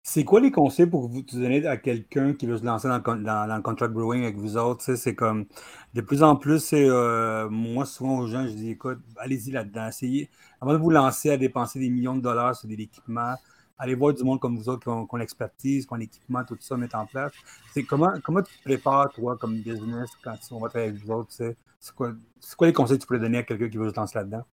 C'est 0.09 0.23
quoi 0.23 0.39
les 0.39 0.51
conseils 0.51 0.85
pour 0.85 1.09
vous 1.09 1.21
donner 1.21 1.65
à 1.67 1.75
quelqu'un 1.75 2.33
qui 2.33 2.45
veut 2.45 2.57
se 2.57 2.63
lancer 2.63 2.87
dans, 2.87 2.95
le 2.95 3.61
contract 3.61 3.93
brewing 3.93 4.23
avec 4.23 4.37
vous 4.37 4.55
autres? 4.55 4.95
C'est 4.95 5.15
comme 5.15 5.47
de 5.93 5.99
plus 5.99 6.23
en 6.23 6.37
plus, 6.37 6.59
c'est 6.59 6.87
euh, 6.87 7.49
moi 7.49 7.85
souvent 7.85 8.19
aux 8.19 8.27
gens, 8.27 8.47
je 8.47 8.53
dis 8.53 8.69
écoute, 8.69 8.99
allez-y 9.17 9.51
là-dedans, 9.51 9.87
essayez. 9.87 10.29
Avant 10.61 10.71
de 10.71 10.77
vous 10.77 10.91
lancer 10.91 11.31
à 11.31 11.35
dépenser 11.35 11.79
des 11.79 11.89
millions 11.89 12.15
de 12.15 12.21
dollars 12.21 12.55
sur 12.55 12.69
des 12.69 12.75
équipements, 12.75 13.35
allez 13.77 13.95
voir 13.95 14.13
du 14.13 14.23
monde 14.23 14.39
comme 14.39 14.57
vous 14.57 14.69
autres 14.69 14.83
qui 14.83 14.89
ont, 14.89 15.17
l'expertise, 15.17 15.85
qui 15.85 15.93
ont 15.93 15.97
l'équipement, 15.97 16.43
tout 16.43 16.57
ça, 16.59 16.77
mettre 16.77 16.95
en 16.95 17.05
place. 17.05 17.31
C'est 17.73 17.83
comment, 17.83 18.13
comment 18.23 18.41
tu 18.41 18.57
te 18.57 18.63
prépares, 18.63 19.11
toi, 19.13 19.37
comme 19.37 19.57
business, 19.59 20.09
quand 20.23 20.37
on 20.51 20.59
va 20.59 20.69
travailler 20.69 20.91
avec 20.91 21.03
vous 21.03 21.11
autres? 21.11 21.31
C'est 21.31 21.55
quoi, 21.95 22.13
quoi 22.57 22.67
les 22.67 22.73
conseils 22.73 22.97
que 22.97 23.03
tu 23.03 23.07
pourrais 23.07 23.19
donner 23.19 23.39
à 23.39 23.43
quelqu'un 23.43 23.69
qui 23.69 23.77
veut 23.77 23.89
se 23.89 23.95
lancer 23.95 24.17
là-dedans? 24.17 24.43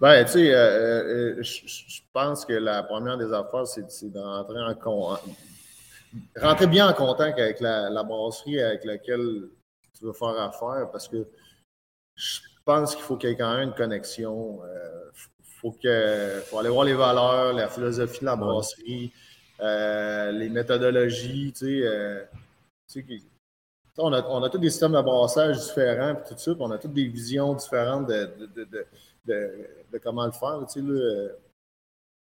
Ben, 0.00 0.24
tu 0.24 0.32
sais, 0.32 0.52
euh, 0.52 1.36
euh, 1.38 1.42
je 1.42 2.00
pense 2.12 2.44
que 2.44 2.54
la 2.54 2.82
première 2.82 3.16
des 3.16 3.32
affaires, 3.32 3.66
c'est 3.66 4.10
de 4.10 4.18
rentrer 4.18 4.58
en, 4.84 5.16
rentrer 6.40 6.66
bien 6.66 6.88
en 6.88 6.92
contact 6.92 7.38
avec 7.38 7.60
la, 7.60 8.02
brasserie 8.02 8.60
avec 8.60 8.84
laquelle 8.84 9.48
tu 9.96 10.04
veux 10.04 10.12
faire 10.12 10.36
affaire 10.40 10.88
parce 10.90 11.06
que 11.06 11.24
je 12.16 12.40
pense 12.64 12.96
qu'il 12.96 13.04
faut 13.04 13.16
qu'il 13.16 13.30
y 13.30 13.32
ait 13.32 13.36
quand 13.36 13.54
même 13.54 13.68
une 13.68 13.74
connexion. 13.74 14.64
Euh, 14.64 15.10
que, 15.70 16.40
faut 16.46 16.58
aller 16.58 16.68
voir 16.68 16.84
les 16.84 16.94
valeurs, 16.94 17.52
la 17.52 17.68
philosophie 17.68 18.20
de 18.20 18.26
la 18.26 18.36
brasserie, 18.36 19.12
les 19.60 20.48
méthodologies, 20.48 21.52
tu 21.56 21.84
sais. 22.86 23.04
on, 23.98 24.12
a, 24.12 24.26
on 24.28 24.42
a 24.42 24.50
tous 24.50 24.58
des 24.58 24.70
systèmes 24.70 24.92
de 24.92 25.00
brassage 25.00 25.58
différents, 25.60 26.16
puis 26.16 26.34
tout 26.34 26.40
ça, 26.40 26.52
puis 26.52 26.62
on 26.62 26.70
a 26.70 26.78
toutes 26.78 26.94
des 26.94 27.06
visions 27.06 27.54
différentes 27.54 28.08
de, 28.08 28.28
de, 29.26 29.98
comment 30.02 30.26
le 30.26 30.32
faire. 30.32 30.64
Tu 30.66 30.80
sais, 30.80 30.86
là, 30.86 30.92
euh, 30.92 31.28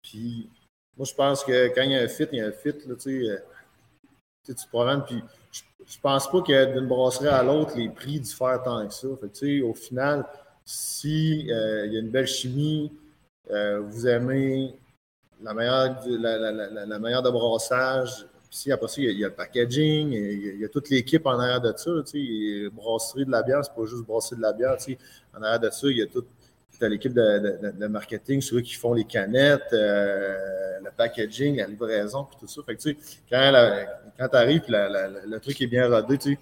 puis 0.01 0.49
moi, 0.97 1.06
je 1.06 1.13
pense 1.13 1.43
que 1.43 1.67
quand 1.73 1.82
il 1.82 1.91
y 1.91 1.95
a 1.95 2.01
un 2.01 2.08
fit, 2.08 2.27
il 2.32 2.39
y 2.39 2.41
a 2.41 2.47
un 2.47 2.51
fit. 2.51 2.73
Là, 2.88 2.95
tu, 2.95 3.25
sais, 3.25 3.30
euh, 3.30 3.39
tu 4.45 4.67
promènes, 4.69 5.04
puis 5.04 5.23
je, 5.51 5.62
je 5.86 5.99
pense 5.99 6.30
pas 6.30 6.41
que 6.41 6.73
d'une 6.73 6.88
brasserie 6.88 7.27
à 7.27 7.43
l'autre, 7.43 7.75
les 7.77 7.89
prix 7.89 8.19
diffèrent 8.19 8.62
tant 8.63 8.88
que 8.88 8.93
ça. 8.93 9.08
Fait 9.19 9.30
tu 9.30 9.60
sais, 9.60 9.62
au 9.62 9.73
final, 9.73 10.25
si 10.65 11.51
euh, 11.51 11.86
il 11.88 11.93
y 11.93 11.97
a 11.97 11.99
une 11.99 12.12
belle 12.12 12.27
chimie, 12.27 12.91
vous 13.51 14.07
aimez 14.07 14.73
la 15.43 15.53
meilleure, 15.53 15.97
la, 16.07 17.21
de 17.21 17.29
brassage, 17.29 18.25
puis 18.49 18.71
après 18.71 18.87
ça, 18.87 19.01
il 19.01 19.17
y, 19.17 19.23
a, 19.23 19.29
le 19.29 19.33
packaging, 19.33 20.11
il 20.11 20.59
y 20.59 20.65
a, 20.65 20.69
toute 20.69 20.89
l'équipe 20.89 21.25
en 21.25 21.39
arrière 21.39 21.61
de 21.61 21.73
ça. 21.75 21.91
Tu 22.05 22.69
brasserie 22.73 23.25
de 23.25 23.31
la 23.31 23.43
bière, 23.43 23.63
c'est 23.63 23.73
pas 23.73 23.85
juste 23.85 24.03
brasser 24.05 24.35
de 24.35 24.41
la 24.41 24.51
bière. 24.53 24.77
Tu 24.77 24.97
en 25.33 25.41
arrière 25.41 25.59
de 25.59 25.69
ça, 25.69 25.87
il 25.87 25.97
y 25.97 26.01
a 26.01 26.07
tout 26.07 26.25
l'équipe 26.87 27.13
de, 27.13 27.87
marketing, 27.87 28.41
ceux 28.41 28.61
qui 28.61 28.73
font 28.73 28.93
les 28.93 29.03
canettes, 29.03 29.73
euh, 29.73 30.79
le 30.83 30.89
packaging, 30.95 31.57
la 31.57 31.67
livraison, 31.67 32.25
puis 32.25 32.37
tout 32.39 32.47
ça. 32.47 32.61
Quand, 32.65 34.27
tu 34.29 34.35
arrives, 34.35 34.63
le 34.67 35.37
truc 35.39 35.61
est 35.61 35.67
bien 35.67 35.87
rodé, 35.87 36.37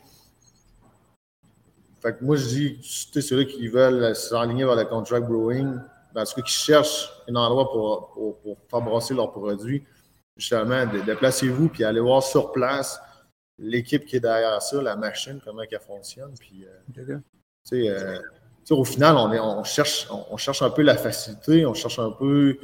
moi, 2.22 2.38
je 2.38 2.46
dis, 2.48 2.78
tu 2.80 2.88
sais, 2.90 3.22
ceux 3.22 3.44
qui 3.44 3.68
veulent 3.68 4.16
s'enligner 4.16 4.64
vers 4.64 4.76
le 4.76 4.86
contract 4.86 5.28
brewing, 5.28 5.80
ben, 6.14 6.26
ceux 6.26 6.42
qui 6.42 6.52
cherchent 6.52 7.10
un 7.28 7.36
endroit 7.36 7.70
pour, 7.72 8.40
pour, 8.42 8.58
faire 8.70 8.82
brasser 8.82 9.14
leurs 9.14 9.32
produits, 9.32 9.84
justement, 10.36 10.86
déplacez-vous 10.86 11.70
puis 11.70 11.84
allez 11.84 12.00
voir 12.00 12.24
sur 12.24 12.52
place 12.52 13.00
l'équipe 13.60 14.06
qui 14.06 14.16
est 14.16 14.22
derrière 14.22 14.62
ça, 14.62 14.82
la 14.82 14.96
machine, 14.96 15.40
comment 15.44 15.62
elle 15.70 15.80
fonctionne. 15.80 16.34
Puis, 16.40 16.66
euh, 16.66 17.20
euh, 17.74 18.20
au 18.72 18.86
final, 18.86 19.18
on, 19.18 19.32
est, 19.34 19.40
on, 19.40 19.64
cherche, 19.64 20.08
on, 20.10 20.38
cherche 20.38 20.62
un 20.62 20.70
peu 20.70 20.82
la 20.82 20.98
facilité, 20.98 21.66
on 21.66 21.74
cherche 21.74 22.00
un 22.00 22.12
peu. 22.12 22.58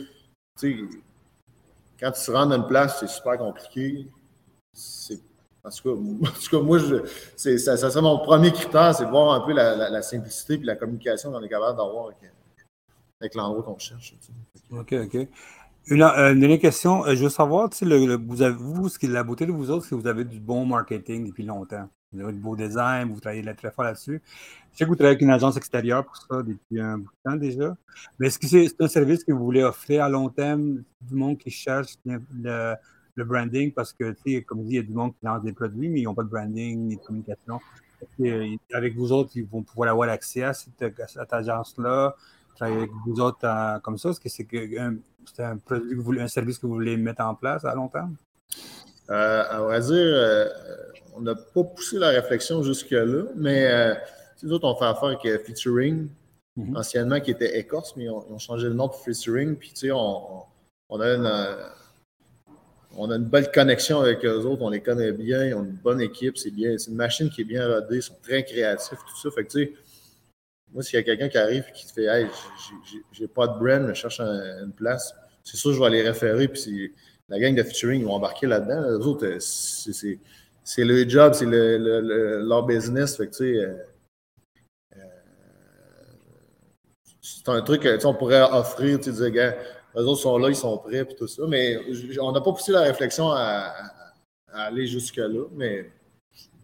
Quand 0.61 2.11
tu 2.11 2.25
te 2.25 2.31
rends 2.31 2.45
dans 2.45 2.55
une 2.55 2.67
place, 2.67 2.99
c'est 2.99 3.09
super 3.09 3.37
compliqué. 3.37 4.07
En 5.65 5.71
tout, 5.71 5.97
cas, 6.51 6.59
moi, 6.59 6.77
je, 6.77 7.07
ça, 7.35 7.75
ça 7.75 7.89
serait 7.89 8.01
mon 8.03 8.19
premier 8.19 8.51
critère, 8.51 8.93
c'est 8.93 9.03
de 9.03 9.09
voir 9.09 9.33
un 9.33 9.39
peu 9.39 9.51
la, 9.51 9.99
simplicité 10.03 10.53
et 10.53 10.57
la 10.57 10.75
communication 10.75 11.31
qu'on 11.31 11.41
est 11.41 11.49
capable 11.49 11.75
d'avoir 11.75 12.05
avec, 12.05 12.17
l'endroit 13.35 13.63
qu'on 13.63 13.77
cherche. 13.77 14.15
OK, 14.71 14.93
OK. 14.93 15.27
Une, 15.87 15.99
dernière 15.99 16.59
question. 16.59 17.05
Euh, 17.05 17.15
je 17.15 17.23
veux 17.23 17.29
savoir, 17.29 17.69
le, 17.81 18.15
vous, 18.17 18.41
avez, 18.41 18.55
vous, 18.55 18.89
ce 18.89 18.97
qui 18.97 19.05
est 19.05 19.09
la 19.09 19.23
beauté 19.23 19.45
de 19.45 19.51
vous 19.51 19.69
autres, 19.69 19.83
c'est 19.85 19.91
que 19.91 19.95
vous 19.95 20.07
avez 20.07 20.25
du 20.25 20.39
bon 20.39 20.65
marketing 20.65 21.27
depuis 21.27 21.43
longtemps. 21.43 21.87
Vous 22.11 22.21
avez 22.21 22.33
du 22.33 22.39
beau 22.39 22.55
design, 22.55 23.11
vous 23.11 23.19
travaillez 23.19 23.43
très 23.55 23.71
fort 23.71 23.85
là-dessus. 23.85 24.21
Je 24.71 24.77
sais 24.77 24.85
que 24.85 24.89
vous 24.89 24.95
travaillez 24.95 25.15
avec 25.15 25.21
une 25.21 25.29
agence 25.29 25.57
extérieure 25.57 26.05
pour 26.05 26.17
ça 26.17 26.41
depuis 26.43 26.79
un 26.79 26.97
bout 26.97 27.09
de 27.09 27.29
temps 27.29 27.35
déjà. 27.35 27.75
Mais 28.17 28.27
est-ce 28.27 28.39
que 28.39 28.47
c'est 28.47 28.81
un 28.81 28.87
service 28.87 29.23
que 29.23 29.31
vous 29.31 29.43
voulez 29.43 29.63
offrir 29.63 30.03
à 30.03 30.09
long 30.09 30.29
terme 30.29 30.83
du 31.01 31.15
monde 31.15 31.37
qui 31.37 31.49
cherche 31.49 31.95
le, 32.05 32.75
branding? 33.17 33.71
Parce 33.71 33.93
que, 33.93 34.13
comme 34.41 34.61
je 34.61 34.67
dis, 34.67 34.73
il 34.73 34.75
y 34.75 34.79
a 34.79 34.83
du 34.83 34.93
monde 34.93 35.13
qui 35.13 35.25
lance 35.25 35.43
des 35.43 35.53
produits, 35.53 35.89
mais 35.89 36.01
ils 36.01 36.05
n'ont 36.05 36.15
pas 36.15 36.23
de 36.23 36.29
branding 36.29 36.87
ni 36.87 36.95
de 36.95 37.01
communication. 37.01 37.59
Euh, 38.21 38.55
avec 38.73 38.95
vous 38.95 39.11
autres, 39.11 39.31
ils 39.35 39.45
vont 39.45 39.63
pouvoir 39.63 39.89
avoir 39.89 40.09
accès 40.09 40.43
à 40.43 40.53
cette, 40.53 40.83
agence-là, 41.31 42.15
travailler 42.55 42.77
avec 42.77 42.91
vous 43.05 43.19
autres 43.19 43.81
comme 43.81 43.97
ça? 43.97 44.09
Est-ce 44.09 44.19
que 44.19 44.29
c'est 44.29 44.47
un, 44.79 44.95
un, 45.39 45.57
produit 45.57 45.95
que 45.95 46.19
un 46.19 46.27
service 46.27 46.57
que 46.57 46.67
vous 46.67 46.73
voulez 46.73 46.97
mettre 46.97 47.23
en 47.23 47.35
place 47.35 47.65
à 47.65 47.75
long 47.75 47.87
terme? 47.87 48.15
Euh, 49.09 49.43
à 49.49 49.59
vrai 49.59 49.81
dire, 49.81 49.93
euh, 49.93 50.49
on 51.15 51.21
n'a 51.21 51.35
pas 51.35 51.63
poussé 51.63 51.97
la 51.97 52.09
réflexion 52.09 52.63
jusque-là, 52.63 53.25
mais 53.35 53.95
nous 54.43 54.53
autres, 54.53 54.67
on 54.67 54.75
fait 54.75 54.85
affaire 54.85 55.09
avec 55.09 55.25
euh, 55.25 55.39
Featuring, 55.39 56.07
mhm. 56.55 56.77
anciennement 56.77 57.19
qui 57.19 57.31
était 57.31 57.57
Écorce, 57.57 57.95
mais 57.95 58.09
on, 58.09 58.35
a 58.35 58.37
changé 58.37 58.67
le 58.67 58.73
nom 58.73 58.87
pour 58.87 59.01
Featuring. 59.03 59.55
Puis, 59.55 59.69
tu 59.69 59.87
sais, 59.87 59.91
on, 59.91 60.45
a 60.99 61.07
une, 61.07 61.25
euh, 61.25 61.67
on 62.97 63.09
a 63.09 63.15
une 63.15 63.25
belle 63.25 63.51
connexion 63.51 64.01
avec 64.01 64.23
eux 64.25 64.45
autres, 64.45 64.61
on 64.61 64.69
les 64.69 64.81
connaît 64.81 65.11
bien, 65.11 65.45
ils 65.45 65.53
ont 65.53 65.63
une 65.63 65.75
bonne 65.75 66.01
équipe, 66.01 66.37
c'est 66.37 66.51
bien, 66.51 66.77
c'est 66.77 66.91
une 66.91 66.97
machine 66.97 67.29
qui 67.29 67.41
est 67.41 67.45
bien 67.45 67.67
rodée, 67.67 67.97
ils 67.97 68.03
sont 68.03 68.17
très 68.21 68.43
créatifs, 68.43 68.99
tout 68.99 69.17
ça. 69.17 69.31
Fait 69.31 69.45
que, 69.45 69.51
tu 69.51 69.65
sais, 69.65 69.73
moi, 70.73 70.83
s'il 70.83 70.97
y 70.97 70.99
a 70.99 71.03
quelqu'un 71.03 71.29
qui 71.29 71.37
arrive 71.37 71.65
et 71.69 71.71
qui 71.71 71.85
te 71.85 71.91
fait 71.93 72.05
Hey, 72.05 72.27
j'ai 73.11 73.27
pas 73.27 73.47
de 73.47 73.59
brand, 73.59 73.83
mais 73.83 73.95
je 73.95 74.01
cherche 74.01 74.19
une 74.19 74.73
place, 74.75 75.13
c'est 75.43 75.57
sûr, 75.57 75.73
je 75.73 75.79
vais 75.79 75.89
les 75.89 76.01
référer. 76.01 76.47
Puis 76.47 76.93
la 77.29 77.39
gang 77.39 77.55
de 77.55 77.63
featuring, 77.63 78.01
ils 78.01 78.05
vont 78.05 78.13
embarquer 78.13 78.47
là-dedans. 78.47 78.97
Les 78.97 79.05
autres, 79.05 79.25
euh, 79.25 80.19
c'est 80.63 80.83
le 80.83 81.07
job, 81.07 81.33
c'est 81.33 81.45
le, 81.45 82.39
leur 82.39 82.65
business. 82.65 83.17
Fait 83.17 83.27
que, 83.27 83.31
tu 83.31 83.55
sais, 83.55 83.85
c'est 87.21 87.49
un 87.49 87.61
truc 87.61 87.87
qu'on 88.01 88.13
pourrait 88.13 88.41
offrir, 88.41 88.99
tu 88.99 89.13
sais, 89.13 89.31
gars, 89.31 89.55
les 89.95 90.01
autres 90.01 90.21
sont 90.21 90.37
là, 90.37 90.49
ils 90.49 90.55
sont 90.55 90.77
prêts, 90.77 91.05
puis 91.05 91.15
tout 91.15 91.27
ça. 91.27 91.43
Mais 91.47 91.79
on 92.19 92.31
n'a 92.31 92.41
pas 92.41 92.51
poussé 92.51 92.71
la 92.71 92.81
réflexion 92.81 93.31
à, 93.31 93.73
aller 94.51 94.87
jusque-là, 94.87 95.45
mais 95.53 95.91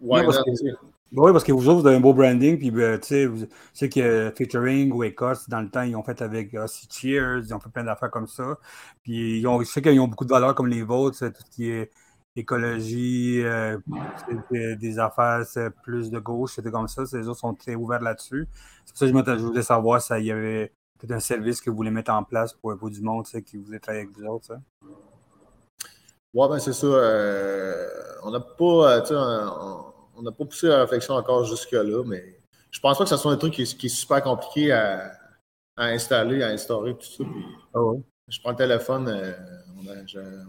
ouais, 0.01 0.25
que, 0.25 0.90
oui, 1.13 1.31
parce 1.33 1.43
que 1.43 1.51
vous 1.51 1.67
autres, 1.67 1.81
vous 1.81 1.87
avez 1.87 1.97
un 1.97 1.99
beau 1.99 2.13
branding, 2.13 2.57
puis 2.57 2.71
ben, 2.71 2.99
tu 2.99 3.07
sais, 3.07 3.25
vous 3.25 3.45
savez 3.73 3.89
que 3.89 4.33
featuring 4.37 4.91
ou 4.93 5.03
Ecos, 5.03 5.49
dans 5.49 5.59
le 5.59 5.69
temps, 5.69 5.81
ils 5.81 5.95
ont 5.95 6.03
fait 6.03 6.21
avec 6.21 6.53
Aussie 6.53 6.87
Cheers, 6.89 7.43
ils 7.45 7.53
ont 7.53 7.59
fait 7.59 7.69
plein 7.69 7.83
d'affaires 7.83 8.11
comme 8.11 8.27
ça. 8.27 8.57
Puis 9.03 9.39
ils 9.39 9.47
ont, 9.47 9.59
je 9.59 9.65
sais 9.65 9.81
qu'ils 9.81 9.99
ont 9.99 10.07
beaucoup 10.07 10.25
de 10.25 10.29
valeurs 10.29 10.55
comme 10.55 10.67
les 10.67 10.83
vôtres, 10.83 11.17
tout 11.19 11.43
ce 11.45 11.51
qui 11.51 11.69
est 11.69 11.91
écologie, 12.35 13.41
euh, 13.43 13.77
des 14.51 14.99
affaires 14.99 15.43
plus 15.83 16.09
de 16.09 16.19
gauche, 16.19 16.53
c'était 16.55 16.71
comme 16.71 16.87
ça. 16.87 17.03
Les 17.13 17.27
autres 17.27 17.39
sont 17.39 17.55
très 17.55 17.75
ouverts 17.75 18.01
là-dessus. 18.01 18.47
C'est 18.85 18.93
pour 18.93 19.25
ça 19.25 19.33
que 19.33 19.37
je, 19.37 19.43
voulais 19.43 19.63
savoir 19.63 20.01
s'il 20.01 20.25
y 20.25 20.31
avait 20.31 20.73
peut-être 20.97 21.11
un 21.11 21.19
service 21.19 21.59
que 21.59 21.69
vous 21.69 21.75
voulez 21.75 21.91
mettre 21.91 22.11
en 22.13 22.23
place 22.23 22.53
pour, 22.53 22.77
pour 22.77 22.89
du 22.89 23.01
monde 23.01 23.25
qui 23.25 23.57
voulait 23.57 23.79
travailler 23.79 24.05
avec 24.05 24.17
vous 24.17 24.25
autres. 24.25 24.45
Ça. 24.45 24.61
Ouais, 26.33 26.47
ben 26.47 26.59
c'est 26.59 26.71
ça. 26.73 26.87
Euh, 26.87 27.89
on 28.23 28.31
n'a 28.31 28.39
pas, 28.39 29.03
euh, 29.03 29.90
on 30.21 30.23
n'a 30.23 30.31
pas 30.31 30.45
poussé 30.45 30.67
la 30.67 30.81
réflexion 30.81 31.15
encore 31.15 31.45
jusque-là, 31.45 32.03
mais 32.05 32.39
je 32.69 32.79
pense 32.79 32.97
pas 32.97 33.03
que 33.03 33.09
ce 33.09 33.17
soit 33.17 33.31
un 33.31 33.37
truc 33.37 33.53
qui 33.53 33.63
est, 33.63 33.87
super 33.89 34.21
compliqué 34.21 34.71
à, 34.71 35.11
installer, 35.77 36.43
à 36.43 36.49
instaurer, 36.49 36.93
tout 36.93 37.05
ça. 37.05 37.23
Ah 37.73 37.81
ouais. 37.81 37.99
je 38.29 38.39
prends 38.39 38.51
le 38.51 38.57
téléphone, 38.57 39.07
euh, 39.07 39.33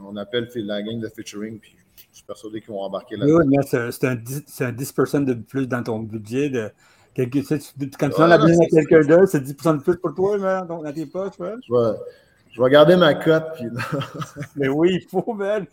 on, 0.04 0.16
appelle 0.16 0.48
la 0.56 0.82
gang 0.82 1.00
de 1.00 1.08
featuring, 1.08 1.58
puis 1.58 1.74
je 2.10 2.18
suis 2.18 2.26
persuadé 2.26 2.60
qu'ils 2.60 2.70
vont 2.70 2.82
embarquer 2.82 3.16
là-dedans. 3.16 3.38
Oui, 3.38 3.44
mais 3.48 3.62
c'est 3.62 4.06
un, 4.06 4.14
10, 4.14 4.60
un 4.60 4.72
10 4.72 4.94
de 5.26 5.34
plus 5.34 5.66
dans 5.66 5.82
ton 5.82 6.00
budget. 6.00 6.50
De, 6.50 6.70
quelque, 7.14 7.38
tu 7.38 7.90
quand 7.98 8.10
tu 8.10 8.16
donnes 8.18 8.28
la 8.28 8.36
à 8.36 8.66
quelqu'un 8.70 9.00
d'autre, 9.00 9.26
c'est 9.26 9.40
10 9.40 9.54
de 9.54 9.82
plus 9.82 9.96
pour 9.96 10.14
toi, 10.14 10.36
man, 10.36 10.66
dans 10.66 10.92
tes 10.92 11.06
poches, 11.06 11.38
man. 11.38 11.58
Je 11.66 12.62
vais, 12.62 12.70
garder 12.70 12.96
ma 12.96 13.14
cote. 13.14 13.46
Puis... 13.54 13.66
mais 14.56 14.68
oui, 14.68 15.00
il 15.02 15.08
faut, 15.08 15.32
man. 15.32 15.66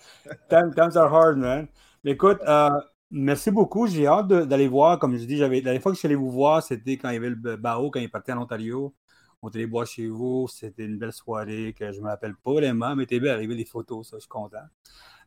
Times, 0.49 0.95
are 0.95 1.13
hard, 1.13 1.37
man. 1.37 1.67
Mais 2.05 2.11
écoute, 2.11 2.39
euh, 2.47 2.69
merci 3.11 3.51
beaucoup. 3.51 3.87
J'ai 3.87 4.07
hâte 4.07 4.27
d'aller 4.27 4.67
voir. 4.67 4.99
Comme 4.99 5.17
je 5.17 5.25
dis, 5.25 5.37
la 5.37 5.49
dernière 5.49 5.81
fois 5.81 5.91
que 5.91 5.95
je 5.95 5.99
suis 5.99 6.07
allé 6.07 6.15
vous 6.15 6.31
voir, 6.31 6.63
c'était 6.63 6.97
quand 6.97 7.09
il 7.09 7.15
y 7.15 7.17
avait 7.17 7.29
le 7.29 7.55
Bao, 7.55 7.89
quand 7.91 7.99
il 7.99 8.09
partait 8.09 8.33
en 8.33 8.41
Ontario. 8.41 8.93
On 9.41 9.49
était 9.49 9.59
allé 9.59 9.67
boire 9.67 9.87
chez 9.87 10.07
vous. 10.07 10.47
C'était 10.49 10.85
une 10.85 10.97
belle 10.97 11.13
soirée 11.13 11.73
que 11.77 11.91
je 11.91 11.99
ne 11.99 12.03
me 12.03 12.09
rappelle 12.09 12.35
pas 12.35 12.53
vraiment, 12.53 12.95
mais 12.95 13.05
t'es 13.05 13.19
bien 13.19 13.33
arrivé 13.33 13.55
les 13.55 13.65
photos, 13.65 14.09
ça, 14.09 14.17
je 14.17 14.21
suis 14.21 14.29
content. 14.29 14.57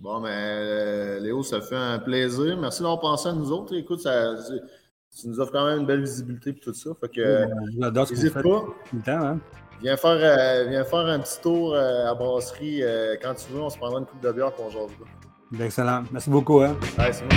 Bon, 0.00 0.18
mais 0.18 0.30
euh, 0.32 1.20
Léo, 1.20 1.44
ça 1.44 1.60
fait 1.60 1.76
un 1.76 2.00
plaisir. 2.00 2.58
Merci 2.58 2.82
d'avoir 2.82 2.98
pensé 2.98 3.28
à 3.28 3.32
nous 3.32 3.52
autres. 3.52 3.76
Écoute, 3.76 4.00
ça, 4.00 4.34
tu 5.16 5.28
nous 5.28 5.38
offres 5.38 5.52
quand 5.52 5.66
même 5.66 5.78
une 5.78 5.86
belle 5.86 6.00
visibilité 6.00 6.50
et 6.50 6.54
tout 6.54 6.74
ça. 6.74 6.90
Fait 7.00 7.08
que, 7.08 8.10
n'hésite 8.10 8.34
pas. 8.34 8.64
Hein. 9.06 9.38
Viens 9.82 9.96
faire, 9.96 10.18
euh, 10.18 10.68
viens 10.68 10.84
faire 10.84 11.06
un 11.06 11.18
petit 11.20 11.40
tour 11.40 11.74
euh, 11.74 12.10
à 12.10 12.14
brasserie 12.14 12.82
euh, 12.82 13.16
quand 13.22 13.34
tu 13.34 13.52
veux. 13.52 13.60
On 13.60 13.70
se 13.70 13.76
prendra 13.76 14.00
une 14.00 14.06
coupe 14.06 14.22
de 14.22 14.32
bière 14.32 14.52
pour 14.52 14.66
aujourd'hui. 14.66 14.96
Excellent. 15.60 16.04
Merci 16.10 16.30
beaucoup. 16.30 16.60
Hein. 16.60 16.76
Ouais, 16.98 17.12
c'est 17.12 17.24
bon, 17.28 17.36